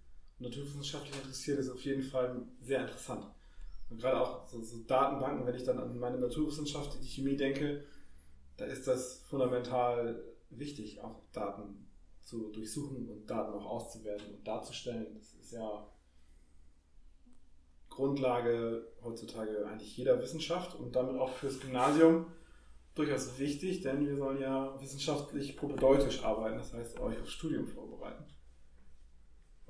naturwissenschaftlich 0.43 1.15
interessiert 1.15 1.59
ist, 1.59 1.71
auf 1.71 1.85
jeden 1.85 2.03
Fall 2.03 2.43
sehr 2.61 2.81
interessant. 2.81 3.27
Und 3.89 4.01
gerade 4.01 4.21
auch 4.21 4.49
so, 4.49 4.63
so 4.63 4.79
Datenbanken, 4.79 5.47
wenn 5.47 5.55
ich 5.55 5.65
dann 5.65 5.79
an 5.79 5.99
meine 5.99 6.19
Naturwissenschaft, 6.19 6.99
die 7.03 7.09
Chemie 7.09 7.37
denke, 7.37 7.85
da 8.57 8.65
ist 8.65 8.87
das 8.87 9.23
fundamental 9.29 10.23
wichtig, 10.51 11.01
auch 11.01 11.23
Daten 11.33 11.87
zu 12.23 12.51
durchsuchen 12.51 13.09
und 13.09 13.27
Daten 13.29 13.53
auch 13.53 13.67
auszuwerten 13.67 14.35
und 14.35 14.47
darzustellen. 14.47 15.15
Das 15.19 15.35
ist 15.35 15.53
ja 15.53 15.87
Grundlage 17.91 18.93
heutzutage 19.03 19.67
eigentlich 19.67 19.97
jeder 19.97 20.21
Wissenschaft 20.21 20.75
und 20.75 20.97
damit 20.97 21.21
auch 21.21 21.31
fürs 21.31 21.61
Gymnasium 21.61 22.27
durchaus 22.95 23.39
wichtig, 23.39 23.83
denn 23.83 24.07
wir 24.07 24.17
sollen 24.17 24.41
ja 24.41 24.81
wissenschaftlich 24.81 25.57
propedeutisch 25.57 26.25
arbeiten, 26.25 26.59
das 26.59 26.73
heißt 26.73 27.01
euch 27.01 27.21
aufs 27.21 27.33
Studium 27.33 27.67
vorbereiten 27.67 28.25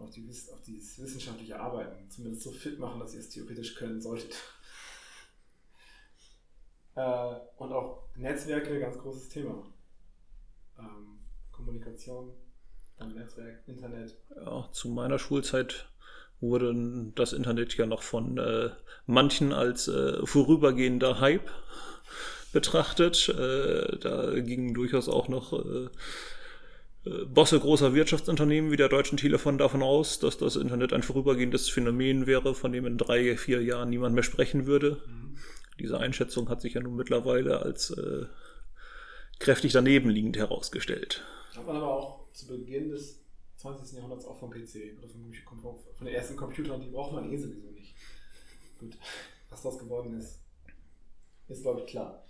auf, 0.03 0.11
die, 0.11 0.29
auf 0.53 0.63
dieses 0.63 1.01
wissenschaftliche 1.01 1.59
Arbeiten 1.59 2.09
zumindest 2.11 2.43
so 2.43 2.53
fit 2.53 2.79
machen, 2.79 3.01
dass 3.01 3.15
ihr 3.15 3.21
es 3.21 3.29
theoretisch 3.29 3.75
können 3.75 4.01
solltet. 4.01 4.35
Äh, 6.95 7.37
und 7.57 7.73
auch 7.73 8.09
Netzwerke, 8.17 8.79
ganz 8.79 8.99
großes 8.99 9.31
Thema. 9.31 9.65
Kommunikation 11.65 12.33
am 12.99 13.15
Netzwerk, 13.15 13.63
Internet. 13.67 14.15
Ja, 14.37 14.69
zu 14.73 14.89
meiner 14.89 15.19
Schulzeit 15.19 15.89
wurde 16.41 16.75
das 17.15 17.33
Internet 17.33 17.77
ja 17.77 17.87
noch 17.87 18.03
von 18.03 18.39
äh, 18.39 18.71
manchen 19.07 19.53
als 19.53 19.89
äh, 19.89 20.25
vorübergehender 20.27 21.21
Hype 21.21 21.51
betrachtet. 22.53 23.29
Äh, 23.29 23.99
da 23.99 24.39
gingen 24.41 24.75
durchaus 24.75 25.09
auch 25.09 25.29
noch 25.29 25.53
äh, 25.53 25.89
äh, 27.05 27.25
Bosse 27.27 27.59
großer 27.59 27.95
Wirtschaftsunternehmen 27.95 28.71
wie 28.71 28.77
der 28.77 28.89
Deutschen 28.89 29.19
Telefon 29.19 29.59
davon 29.59 29.83
aus, 29.83 30.19
dass 30.19 30.39
das 30.39 30.57
Internet 30.57 30.93
ein 30.93 31.03
vorübergehendes 31.03 31.69
Phänomen 31.69 32.27
wäre, 32.27 32.55
von 32.55 32.73
dem 32.73 32.87
in 32.87 32.99
drei, 32.99 33.37
vier 33.37 33.63
Jahren 33.63 33.91
niemand 33.91 34.15
mehr 34.15 34.25
sprechen 34.25 34.67
würde. 34.67 35.01
Mhm. 35.07 35.37
Diese 35.79 35.99
Einschätzung 35.99 36.49
hat 36.49 36.61
sich 36.61 36.75
ja 36.75 36.81
nun 36.81 36.97
mittlerweile 36.97 37.63
als 37.63 37.91
äh, 37.91 38.27
kräftig 39.39 39.73
daneben 39.73 40.11
liegend 40.11 40.37
herausgestellt. 40.37 41.25
Hat 41.57 41.67
man 41.67 41.77
aber 41.77 41.95
auch 41.95 42.33
zu 42.33 42.47
Beginn 42.47 42.89
des 42.89 43.23
20. 43.57 43.97
Jahrhunderts 43.97 44.25
auch 44.25 44.39
vom 44.39 44.51
PC 44.51 44.99
oder 44.99 45.09
von, 45.09 45.33
von 45.95 46.07
den 46.07 46.15
ersten 46.15 46.37
Computern, 46.37 46.81
die 46.81 46.89
braucht 46.89 47.13
man 47.13 47.31
eh 47.31 47.37
sowieso 47.37 47.71
nicht. 47.71 47.95
Gut, 48.79 48.99
was 49.51 49.63
das 49.63 49.79
geworden 49.79 50.15
ist, 50.19 50.43
ist 51.49 51.63
glaube 51.63 51.81
ich 51.81 51.87
klar. 51.87 52.25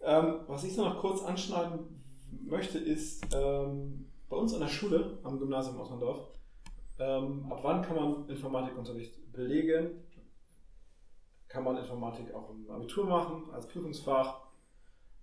Ähm, 0.00 0.40
was 0.46 0.64
ich 0.64 0.76
noch 0.76 1.00
kurz 1.00 1.22
anschneiden 1.22 2.04
möchte, 2.44 2.78
ist 2.78 3.26
ähm, 3.34 4.10
bei 4.28 4.36
uns 4.36 4.54
an 4.54 4.60
der 4.60 4.68
Schule, 4.68 5.18
am 5.24 5.38
Gymnasium 5.38 5.80
Otterndorf, 5.80 6.28
ähm, 6.98 7.50
ab 7.50 7.60
wann 7.62 7.82
kann 7.82 7.96
man 7.96 8.28
Informatikunterricht 8.28 9.32
belegen? 9.32 10.04
Kann 11.48 11.64
man 11.64 11.78
Informatik 11.78 12.34
auch 12.34 12.50
im 12.50 12.70
Abitur 12.70 13.06
machen, 13.06 13.50
als 13.52 13.66
Prüfungsfach? 13.66 14.47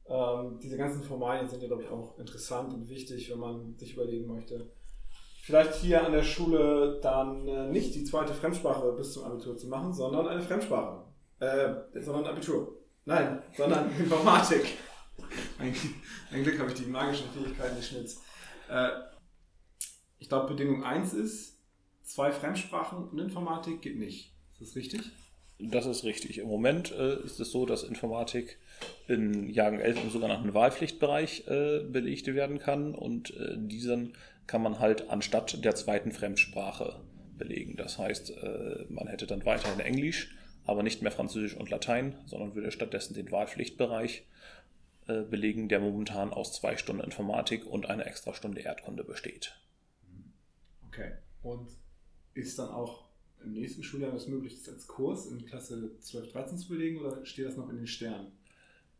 Ähm, 0.07 0.59
diese 0.61 0.77
ganzen 0.77 1.03
Formalien 1.03 1.47
sind 1.47 1.61
ja, 1.61 1.67
glaube 1.67 1.83
ich, 1.83 1.89
auch 1.89 2.17
interessant 2.19 2.73
und 2.73 2.87
wichtig, 2.89 3.31
wenn 3.31 3.39
man 3.39 3.77
sich 3.77 3.93
überlegen 3.93 4.27
möchte, 4.27 4.69
vielleicht 5.41 5.75
hier 5.75 6.05
an 6.05 6.11
der 6.11 6.23
Schule 6.23 6.99
dann 7.01 7.47
äh, 7.47 7.67
nicht 7.67 7.95
die 7.95 8.03
zweite 8.03 8.33
Fremdsprache 8.33 8.91
bis 8.93 9.13
zum 9.13 9.25
Abitur 9.25 9.57
zu 9.57 9.67
machen, 9.67 9.93
sondern 9.93 10.27
eine 10.27 10.41
Fremdsprache. 10.41 11.05
Äh, 11.39 12.01
sondern 12.01 12.25
Abitur. 12.25 12.77
Nein, 13.05 13.41
sondern 13.55 13.89
Informatik. 13.99 14.77
Ein, 15.59 15.75
ein 16.31 16.43
Glück 16.43 16.59
habe 16.59 16.69
ich 16.71 16.75
die 16.75 16.85
magischen 16.85 17.29
Fähigkeiten 17.29 17.75
des 17.75 17.87
Schnitts. 17.87 18.21
Äh, 18.69 18.89
ich 20.19 20.29
glaube, 20.29 20.47
Bedingung 20.47 20.83
1 20.83 21.13
ist, 21.13 21.59
zwei 22.03 22.31
Fremdsprachen 22.31 23.09
und 23.09 23.19
Informatik 23.19 23.81
geht 23.81 23.97
nicht. 23.97 24.33
Ist 24.53 24.61
das 24.61 24.75
richtig? 24.75 25.11
Das 25.57 25.85
ist 25.85 26.03
richtig. 26.03 26.39
Im 26.39 26.47
Moment 26.47 26.91
äh, 26.91 27.23
ist 27.23 27.39
es 27.39 27.51
so, 27.51 27.65
dass 27.65 27.83
Informatik 27.83 28.57
in 29.07 29.49
Jahrgang 29.49 29.79
11 29.79 30.03
im 30.03 30.09
sogenannten 30.09 30.53
Wahlpflichtbereich 30.53 31.47
äh, 31.47 31.79
belegt 31.79 32.27
werden 32.27 32.59
kann 32.59 32.93
und 32.93 33.31
äh, 33.37 33.55
diesen 33.57 34.13
kann 34.47 34.61
man 34.61 34.79
halt 34.79 35.09
anstatt 35.09 35.63
der 35.63 35.75
zweiten 35.75 36.11
Fremdsprache 36.11 36.99
belegen. 37.37 37.77
Das 37.77 37.97
heißt, 37.97 38.31
äh, 38.31 38.85
man 38.89 39.07
hätte 39.07 39.27
dann 39.27 39.45
weiterhin 39.45 39.79
Englisch, 39.79 40.35
aber 40.65 40.83
nicht 40.83 41.01
mehr 41.01 41.11
Französisch 41.11 41.55
und 41.55 41.69
Latein, 41.69 42.15
sondern 42.25 42.53
würde 42.53 42.71
stattdessen 42.71 43.13
den 43.13 43.31
Wahlpflichtbereich 43.31 44.25
äh, 45.07 45.21
belegen, 45.21 45.69
der 45.69 45.79
momentan 45.79 46.31
aus 46.33 46.53
zwei 46.53 46.77
Stunden 46.77 47.03
Informatik 47.03 47.65
und 47.65 47.89
einer 47.89 48.07
extra 48.07 48.33
Stunde 48.33 48.61
Erdkunde 48.61 49.03
besteht. 49.03 49.57
Okay. 50.87 51.13
Und 51.41 51.69
ist 52.33 52.59
dann 52.59 52.69
auch 52.69 53.04
im 53.45 53.53
nächsten 53.53 53.84
Schuljahr 53.84 54.13
es 54.13 54.27
möglich, 54.27 54.55
das 54.58 54.73
als 54.73 54.88
Kurs 54.88 55.27
in 55.27 55.45
Klasse 55.45 55.91
12, 55.99 56.31
13 56.31 56.58
zu 56.58 56.69
belegen 56.69 56.99
oder 56.99 57.25
steht 57.25 57.45
das 57.45 57.58
noch 57.58 57.69
in 57.69 57.77
den 57.77 57.88
Sternen? 57.88 58.31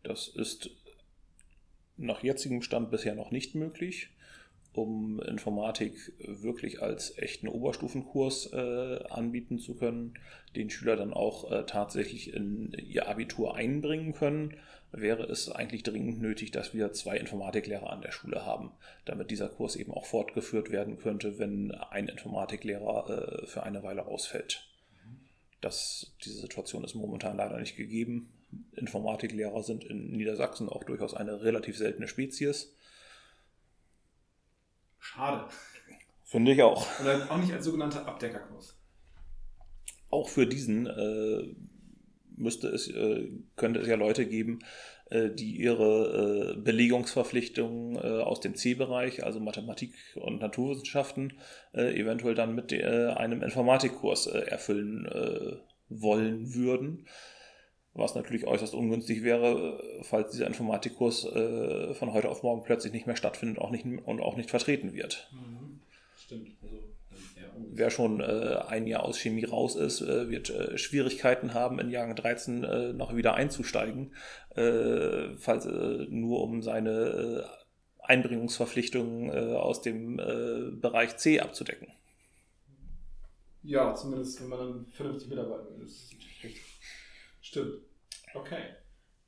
Das 0.04 0.28
ist 0.28 0.70
nach 1.98 2.24
jetzigem 2.24 2.62
Stand 2.62 2.92
bisher 2.92 3.16
noch 3.16 3.32
nicht 3.32 3.56
möglich 3.56 4.10
um 4.76 5.22
Informatik 5.22 6.14
wirklich 6.20 6.82
als 6.82 7.18
echten 7.18 7.48
Oberstufenkurs 7.48 8.52
äh, 8.54 9.00
anbieten 9.10 9.60
zu 9.60 9.76
können, 9.76 10.16
den 10.56 10.70
Schüler 10.70 10.96
dann 10.96 11.14
auch 11.14 11.52
äh, 11.52 11.64
tatsächlich 11.66 12.34
in 12.34 12.74
ihr 12.88 13.08
Abitur 13.08 13.56
einbringen 13.56 14.14
können, 14.14 14.56
wäre 14.92 15.24
es 15.24 15.50
eigentlich 15.50 15.84
dringend 15.84 16.22
nötig, 16.22 16.52
dass 16.52 16.74
wir 16.74 16.94
zwei 16.94 17.18
Informatiklehrer 17.18 17.90
an 17.90 18.02
der 18.02 18.12
Schule 18.12 18.46
haben, 18.46 18.72
damit 19.06 19.32
dieser 19.32 19.50
Kurs 19.50 19.76
eben 19.76 19.92
auch 19.92 20.06
fortgeführt 20.06 20.72
werden 20.72 20.98
könnte, 20.98 21.40
wenn 21.40 21.72
ein 21.72 22.08
Informatiklehrer 22.08 23.42
äh, 23.44 23.48
für 23.48 23.64
eine 23.64 23.84
Weile 23.84 24.06
ausfällt. 24.06 24.68
Das, 25.62 26.14
diese 26.24 26.42
Situation 26.42 26.84
ist 26.84 26.96
momentan 26.96 27.38
leider 27.38 27.60
nicht 27.60 27.76
gegeben. 27.76 28.32
Informatiklehrer 28.76 29.64
sind 29.64 29.84
in 29.84 30.12
Niedersachsen 30.12 30.70
auch 30.70 30.84
durchaus 30.84 31.14
eine 31.14 31.42
relativ 31.42 31.78
seltene 31.78 32.08
Spezies 32.08 32.76
Schade. 35.06 35.46
Finde 36.24 36.54
ich 36.54 36.64
auch. 36.64 36.88
Oder 37.00 37.30
auch 37.30 37.38
nicht 37.38 37.54
als 37.54 37.64
sogenannter 37.64 38.08
Abdeckerkurs. 38.08 38.76
Auch 40.10 40.30
für 40.30 40.48
diesen 40.48 40.88
äh, 40.88 41.56
müsste 42.36 42.70
es, 42.70 42.90
äh, 42.90 43.30
könnte 43.56 43.82
es 43.82 43.88
ja 43.88 43.96
Leute 43.96 44.26
geben, 44.26 44.60
äh, 45.12 45.30
die 45.30 45.58
ihre 45.58 46.56
äh, 46.56 46.60
Belegungsverpflichtungen 46.60 47.98
äh, 47.98 48.24
aus 48.24 48.40
dem 48.40 48.56
C-Bereich, 48.56 49.24
also 49.24 49.40
Mathematik 49.40 49.94
und 50.16 50.42
Naturwissenschaften, 50.42 51.34
äh, 51.74 51.98
eventuell 52.00 52.34
dann 52.34 52.56
mit 52.56 52.74
einem 52.74 53.44
Informatikkurs 53.44 54.26
erfüllen 54.26 55.62
wollen 55.88 56.56
würden. 56.56 57.06
Was 57.98 58.14
natürlich 58.14 58.46
äußerst 58.46 58.74
ungünstig 58.74 59.24
wäre, 59.24 59.80
äh, 59.80 60.04
falls 60.04 60.32
dieser 60.32 60.48
Informatikkurs 60.48 61.26
äh, 61.26 61.94
von 61.94 62.12
heute 62.12 62.28
auf 62.30 62.44
morgen 62.44 62.62
plötzlich 62.64 62.92
nicht 62.92 63.08
mehr 63.08 63.16
stattfindet 63.16 63.58
auch 63.58 63.72
nicht, 63.72 63.86
und 63.86 64.22
auch 64.22 64.36
nicht 64.36 64.50
vertreten 64.50 64.94
wird. 64.94 65.32
Mhm. 65.32 65.80
Stimmt. 66.18 66.50
Also, 66.62 66.76
ja, 67.38 67.44
Wer 67.72 67.90
schon 67.90 68.20
äh, 68.20 68.58
ein 68.68 68.86
Jahr 68.86 69.04
aus 69.04 69.18
Chemie 69.18 69.46
raus 69.46 69.78
ist, 69.78 70.02
äh, 70.02 70.30
wird 70.30 70.50
äh, 70.50 70.78
Schwierigkeiten 70.78 71.54
haben, 71.54 71.80
in 71.80 71.90
Jahrgang 71.90 72.18
13 72.18 72.64
äh, 72.66 72.94
noch 72.94 73.16
wieder 73.16 73.34
einzusteigen, 73.36 74.14
falls 74.56 75.66
nur 75.66 76.42
um 76.42 76.62
seine 76.62 77.44
Einbringungsverpflichtungen 78.00 79.30
aus 79.54 79.82
dem 79.82 80.16
Bereich 80.16 81.18
C 81.18 81.42
abzudecken. 81.42 81.90
Ja, 83.64 83.94
zumindest 83.94 84.42
wenn 84.42 84.48
man 84.48 84.60
dann 84.60 84.86
vernünftig 84.86 85.28
mitarbeiten 85.28 85.76
will. 85.76 85.82
Das 85.82 85.92
ist. 85.92 86.16
Stimmt. 87.46 87.78
Okay. 88.34 88.74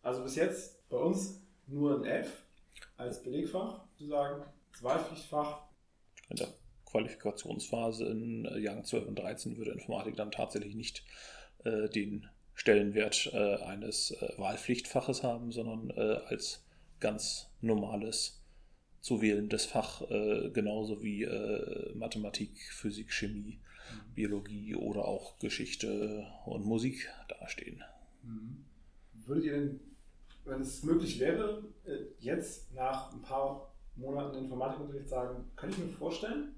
Also 0.02 0.24
bis 0.24 0.36
jetzt 0.36 0.90
bei 0.90 0.98
uns 0.98 1.40
nur 1.68 2.00
ein 2.00 2.06
F 2.06 2.46
als 2.98 3.22
Belegfach, 3.22 3.82
sozusagen. 3.92 4.44
Wahlpflichtfach. 4.82 5.62
In 6.30 6.38
der 6.38 6.48
Qualifikationsphase 6.86 8.06
in 8.06 8.46
äh, 8.46 8.58
Jahren 8.58 8.84
12 8.84 9.08
und 9.08 9.20
13 9.20 9.58
würde 9.58 9.72
Informatik 9.72 10.16
dann 10.16 10.32
tatsächlich 10.32 10.74
nicht 10.74 11.04
äh, 11.64 11.90
den 11.90 12.28
Stellenwert 12.56 13.30
äh, 13.34 13.58
eines 13.58 14.12
äh, 14.12 14.34
Wahlpflichtfaches 14.38 15.22
haben, 15.22 15.52
sondern 15.52 15.92
äh, 15.92 16.20
als 16.26 16.66
ganz 17.00 17.52
normales 17.62 18.42
zu 19.00 19.22
wählendes 19.22 19.68
Fach, 19.68 20.02
äh, 20.10 20.50
genauso 20.50 21.04
wie 21.04 21.24
äh, 21.24 21.94
Mathematik, 21.94 22.58
Physik, 22.72 23.14
Chemie, 23.14 23.60
Biologie 24.16 24.74
oder 24.74 25.06
auch 25.06 25.38
Geschichte 25.38 26.26
und 26.46 26.66
Musik 26.66 27.08
dastehen. 27.28 27.84
Würdet 29.28 29.44
ihr 29.44 29.54
denn, 29.54 29.80
wenn 30.46 30.62
es 30.62 30.84
möglich 30.84 31.20
wäre, 31.20 31.64
äh, 31.86 32.06
jetzt 32.20 32.74
nach 32.74 33.12
ein 33.12 33.22
paar 33.22 33.74
Monaten 33.96 34.38
Informatikunterricht 34.38 35.10
sagen, 35.10 35.52
kann 35.56 35.70
ich 35.70 35.78
mir 35.78 35.88
vorstellen, 35.88 36.56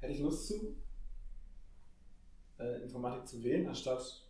hätte 0.00 0.12
ich 0.12 0.20
Lust 0.20 0.46
zu, 0.46 0.76
äh, 2.58 2.82
Informatik 2.82 3.26
zu 3.26 3.42
wählen, 3.42 3.68
anstatt, 3.68 4.22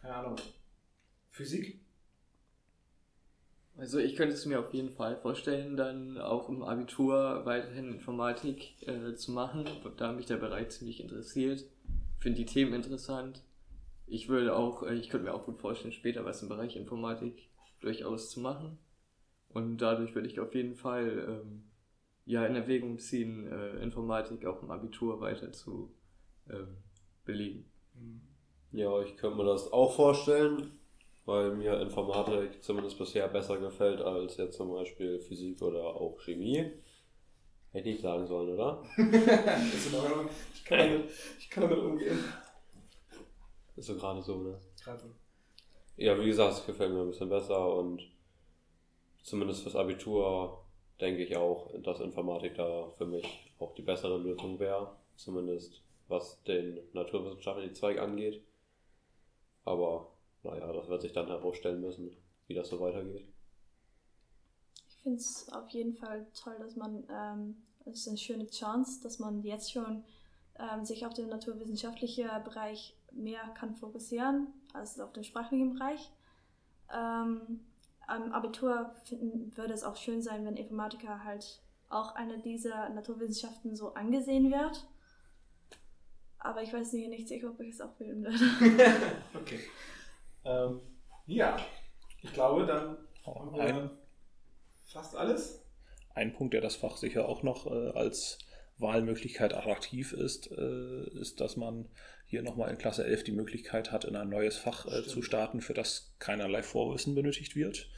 keine 0.00 0.14
Ahnung, 0.14 0.36
Physik? 1.30 1.80
Also 3.76 3.98
ich 3.98 4.16
könnte 4.16 4.34
es 4.34 4.44
mir 4.44 4.60
auf 4.60 4.74
jeden 4.74 4.90
Fall 4.90 5.16
vorstellen, 5.16 5.76
dann 5.76 6.18
auch 6.18 6.48
im 6.48 6.62
Abitur 6.62 7.44
weiterhin 7.46 7.88
Informatik 7.88 8.86
äh, 8.86 9.14
zu 9.14 9.32
machen, 9.32 9.64
da 9.96 10.12
mich 10.12 10.26
der 10.26 10.36
Bereich 10.36 10.68
ziemlich 10.68 11.00
interessiert. 11.00 11.64
Finde 12.18 12.38
die 12.38 12.46
Themen 12.46 12.74
interessant. 12.74 13.42
Ich 14.06 14.28
würde 14.28 14.56
auch, 14.56 14.82
äh, 14.82 14.94
ich 14.94 15.08
könnte 15.08 15.26
mir 15.26 15.34
auch 15.34 15.44
gut 15.44 15.58
vorstellen, 15.58 15.92
später 15.92 16.24
was 16.24 16.42
im 16.42 16.48
Bereich 16.48 16.76
Informatik 16.76 17.48
durchaus 17.80 18.30
zu 18.30 18.40
machen. 18.40 18.78
Und 19.48 19.78
dadurch 19.78 20.14
würde 20.14 20.28
ich 20.28 20.40
auf 20.40 20.54
jeden 20.54 20.74
Fall 20.76 21.42
ähm, 21.42 21.64
ja 22.24 22.46
in 22.46 22.54
Erwägung 22.54 22.98
ziehen, 22.98 23.46
äh, 23.50 23.82
Informatik 23.82 24.46
auch 24.46 24.62
im 24.62 24.70
Abitur 24.70 25.20
weiter 25.20 25.52
zu 25.52 25.94
ähm, 26.50 26.76
belegen. 27.24 27.70
Ja, 28.72 29.02
ich 29.02 29.16
könnte 29.16 29.36
mir 29.36 29.44
das 29.44 29.70
auch 29.70 29.94
vorstellen, 29.94 30.78
weil 31.26 31.54
mir 31.54 31.78
Informatik 31.80 32.62
zumindest 32.64 32.98
bisher 32.98 33.28
besser 33.28 33.58
gefällt 33.58 34.00
als 34.00 34.38
jetzt 34.38 34.56
zum 34.56 34.72
Beispiel 34.72 35.20
Physik 35.20 35.60
oder 35.60 35.84
auch 35.84 36.18
Chemie. 36.24 36.72
Hätte 37.72 37.88
ich 37.88 38.00
sagen 38.00 38.26
sollen, 38.26 38.50
oder? 38.50 38.82
Ich, 40.54 40.64
kann 40.64 40.78
damit, 40.78 41.10
ich 41.38 41.50
kann 41.50 41.64
damit 41.64 41.78
umgehen. 41.78 42.18
Ist 43.76 43.86
so 43.86 43.96
gerade 43.96 44.22
so, 44.22 44.38
ne? 44.38 44.58
Gerade. 44.82 45.14
Ja, 45.96 46.18
wie 46.18 46.26
gesagt, 46.26 46.54
es 46.54 46.66
gefällt 46.66 46.92
mir 46.92 47.00
ein 47.00 47.08
bisschen 47.08 47.28
besser 47.28 47.74
und 47.74 48.02
zumindest 49.22 49.62
fürs 49.62 49.76
Abitur 49.76 50.64
denke 51.00 51.22
ich 51.24 51.36
auch, 51.36 51.70
dass 51.82 52.00
Informatik 52.00 52.54
da 52.54 52.90
für 52.96 53.06
mich 53.06 53.26
auch 53.58 53.74
die 53.74 53.82
bessere 53.82 54.18
Lösung 54.18 54.58
wäre. 54.58 54.96
Zumindest 55.16 55.82
was 56.08 56.42
den 56.44 56.78
naturwissenschaftlichen 56.92 57.74
Zweig 57.74 57.98
angeht. 57.98 58.44
Aber 59.64 60.12
naja, 60.42 60.72
das 60.72 60.88
wird 60.88 61.02
sich 61.02 61.12
dann 61.12 61.28
herausstellen 61.28 61.80
müssen, 61.80 62.16
wie 62.46 62.54
das 62.54 62.68
so 62.68 62.80
weitergeht. 62.80 63.26
Ich 64.88 64.96
finde 65.02 65.18
es 65.18 65.48
auf 65.52 65.68
jeden 65.70 65.94
Fall 65.94 66.26
toll, 66.34 66.56
dass 66.58 66.76
man, 66.76 67.04
ähm, 67.10 67.62
es 67.86 68.00
ist 68.00 68.08
eine 68.08 68.18
schöne 68.18 68.46
Chance, 68.46 69.02
dass 69.02 69.18
man 69.18 69.42
jetzt 69.42 69.72
schon 69.72 70.04
ähm, 70.58 70.84
sich 70.84 71.06
auf 71.06 71.14
den 71.14 71.28
naturwissenschaftlichen 71.28 72.28
Bereich 72.44 72.94
mehr 73.14 73.42
kann 73.54 73.74
fokussieren 73.74 74.48
als 74.72 74.98
auf 75.00 75.12
den 75.12 75.24
sprachlichen 75.24 75.74
Bereich. 75.74 76.10
Ähm, 76.92 77.60
am 78.06 78.32
Abitur 78.32 78.94
finden, 79.04 79.56
würde 79.56 79.72
es 79.72 79.84
auch 79.84 79.96
schön 79.96 80.22
sein, 80.22 80.44
wenn 80.44 80.56
Informatiker 80.56 81.24
halt 81.24 81.62
auch 81.88 82.14
eine 82.14 82.40
dieser 82.40 82.88
Naturwissenschaften 82.90 83.76
so 83.76 83.94
angesehen 83.94 84.50
wird. 84.50 84.86
Aber 86.38 86.62
ich 86.62 86.72
weiß 86.72 86.92
nicht, 86.94 87.08
nicht 87.08 87.28
sicher, 87.28 87.50
ob 87.50 87.60
ich 87.60 87.74
es 87.74 87.80
auch 87.80 87.98
wählen 88.00 88.24
würde. 88.24 88.38
okay. 89.34 89.60
Ähm, 90.44 90.80
ja, 91.26 91.56
ich 92.20 92.32
glaube, 92.32 92.66
dann 92.66 92.96
haben 93.24 93.52
wir 93.52 93.62
Ein, 93.62 93.90
fast 94.84 95.14
alles. 95.14 95.64
ein 96.14 96.32
Punkt, 96.32 96.54
der 96.54 96.60
das 96.60 96.74
Fach 96.74 96.96
sicher 96.96 97.28
auch 97.28 97.42
noch 97.42 97.66
äh, 97.66 97.90
als 97.90 98.38
Wahlmöglichkeit 98.78 99.54
attraktiv 99.54 100.12
ist, 100.12 100.50
äh, 100.50 101.08
ist, 101.20 101.40
dass 101.40 101.56
man 101.56 101.88
hier 102.32 102.42
nochmal 102.42 102.70
in 102.70 102.78
Klasse 102.78 103.04
11 103.04 103.24
die 103.24 103.32
Möglichkeit 103.32 103.92
hat, 103.92 104.06
in 104.06 104.16
ein 104.16 104.30
neues 104.30 104.56
Fach 104.56 104.86
äh, 104.86 105.02
zu 105.02 105.20
starten, 105.20 105.60
für 105.60 105.74
das 105.74 106.14
keinerlei 106.18 106.62
Vorwissen 106.62 107.14
benötigt 107.14 107.56
wird. 107.56 107.90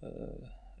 Äh, 0.00 0.08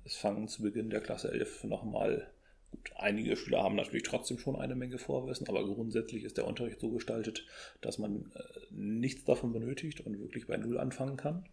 es 0.06 0.16
fangen 0.16 0.48
zu 0.48 0.62
Beginn 0.62 0.88
der 0.88 1.02
Klasse 1.02 1.30
11 1.30 1.64
nochmal, 1.64 2.32
gut, 2.70 2.90
einige 2.96 3.36
Schüler 3.36 3.62
haben 3.62 3.76
natürlich 3.76 4.04
trotzdem 4.04 4.38
schon 4.38 4.56
eine 4.56 4.74
Menge 4.74 4.96
Vorwissen, 4.96 5.46
aber 5.50 5.66
grundsätzlich 5.66 6.24
ist 6.24 6.38
der 6.38 6.46
Unterricht 6.46 6.80
so 6.80 6.90
gestaltet, 6.90 7.44
dass 7.82 7.98
man 7.98 8.32
äh, 8.34 8.42
nichts 8.70 9.22
davon 9.24 9.52
benötigt 9.52 10.00
und 10.00 10.18
wirklich 10.18 10.46
bei 10.46 10.56
Null 10.56 10.78
anfangen 10.78 11.18
kann. 11.18 11.46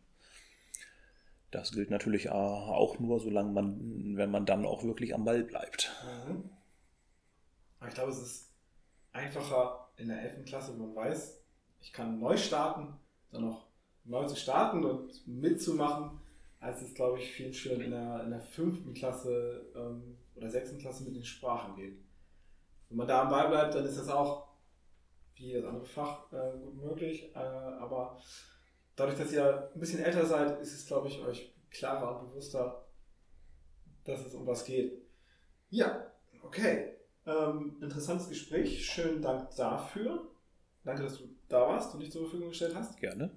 Das 1.52 1.74
gilt 1.74 1.90
natürlich 1.90 2.28
äh, 2.28 2.30
auch 2.30 2.98
nur, 3.00 3.20
solange 3.20 3.52
man, 3.52 4.16
wenn 4.16 4.32
man 4.32 4.46
dann 4.46 4.66
auch 4.66 4.86
wirklich 4.86 5.14
am 5.14 5.26
Ball 5.26 5.44
bleibt. 5.44 5.92
Mhm. 6.30 6.50
Aber 7.82 7.90
ich 7.90 7.94
glaube, 7.94 8.12
es 8.12 8.22
ist 8.22 8.52
einfacher 9.12 9.85
in 9.98 10.08
der 10.08 10.22
11. 10.22 10.46
Klasse, 10.46 10.74
man 10.74 10.96
weiß, 10.96 11.44
ich 11.82 11.94
kann 11.94 12.20
neu 12.20 12.38
starten, 12.38 12.94
dann 13.32 13.46
noch 13.46 13.68
neu 14.04 14.26
zu 14.26 14.36
starten 14.36 14.84
und 14.84 15.28
mitzumachen, 15.28 16.20
als 16.60 16.82
es, 16.82 16.94
glaube 16.94 17.20
ich, 17.20 17.32
vielen 17.32 17.54
Schülern 17.54 17.82
in 17.82 17.92
der, 17.92 18.24
in 18.24 18.32
der 18.32 18.42
5. 18.42 18.94
Klasse 18.94 19.66
ähm, 19.76 20.18
oder 20.36 20.50
6. 20.50 20.78
Klasse 20.78 21.04
mit 21.04 21.16
den 21.16 21.26
Sprachen 21.26 21.76
geht. 21.76 21.98
Wenn 22.90 22.98
man 22.98 23.08
da 23.08 23.24
am 23.24 23.30
Ball 23.30 23.50
bleibt, 23.50 23.76
dann 23.76 23.86
ist 23.86 23.98
das 23.98 24.10
auch 24.10 24.48
wie 25.36 25.54
das 25.54 25.66
andere 25.66 25.86
Fach 25.86 26.32
äh, 26.32 26.58
gut 26.58 26.76
möglich. 26.76 27.36
Äh, 27.36 27.40
aber 27.40 28.20
dadurch, 28.96 29.18
dass 29.18 29.32
ihr 29.32 29.70
ein 29.74 29.80
bisschen 29.80 30.04
älter 30.04 30.26
seid, 30.26 30.60
ist 30.62 30.74
es, 30.74 30.86
glaube 30.86 31.08
ich, 31.08 31.22
euch 31.22 31.54
klarer 31.70 32.20
und 32.20 32.30
bewusster, 32.30 32.86
dass 34.06 34.26
es 34.26 34.34
um 34.34 34.48
was 34.48 34.66
geht. 34.66 34.94
Ja, 35.70 36.12
okay. 36.42 36.95
Ähm, 37.26 37.78
interessantes 37.82 38.30
Gespräch. 38.30 38.86
Schönen 38.86 39.22
Dank 39.22 39.56
dafür. 39.56 40.32
Danke, 40.84 41.04
dass 41.04 41.18
du 41.18 41.30
da 41.50 41.62
warst 41.62 41.94
und 41.94 42.02
dich 42.02 42.12
zur 42.12 42.22
Verfügung 42.24 42.50
gestellt 42.50 42.76
hast. 42.76 42.98
Gerne. 42.98 43.32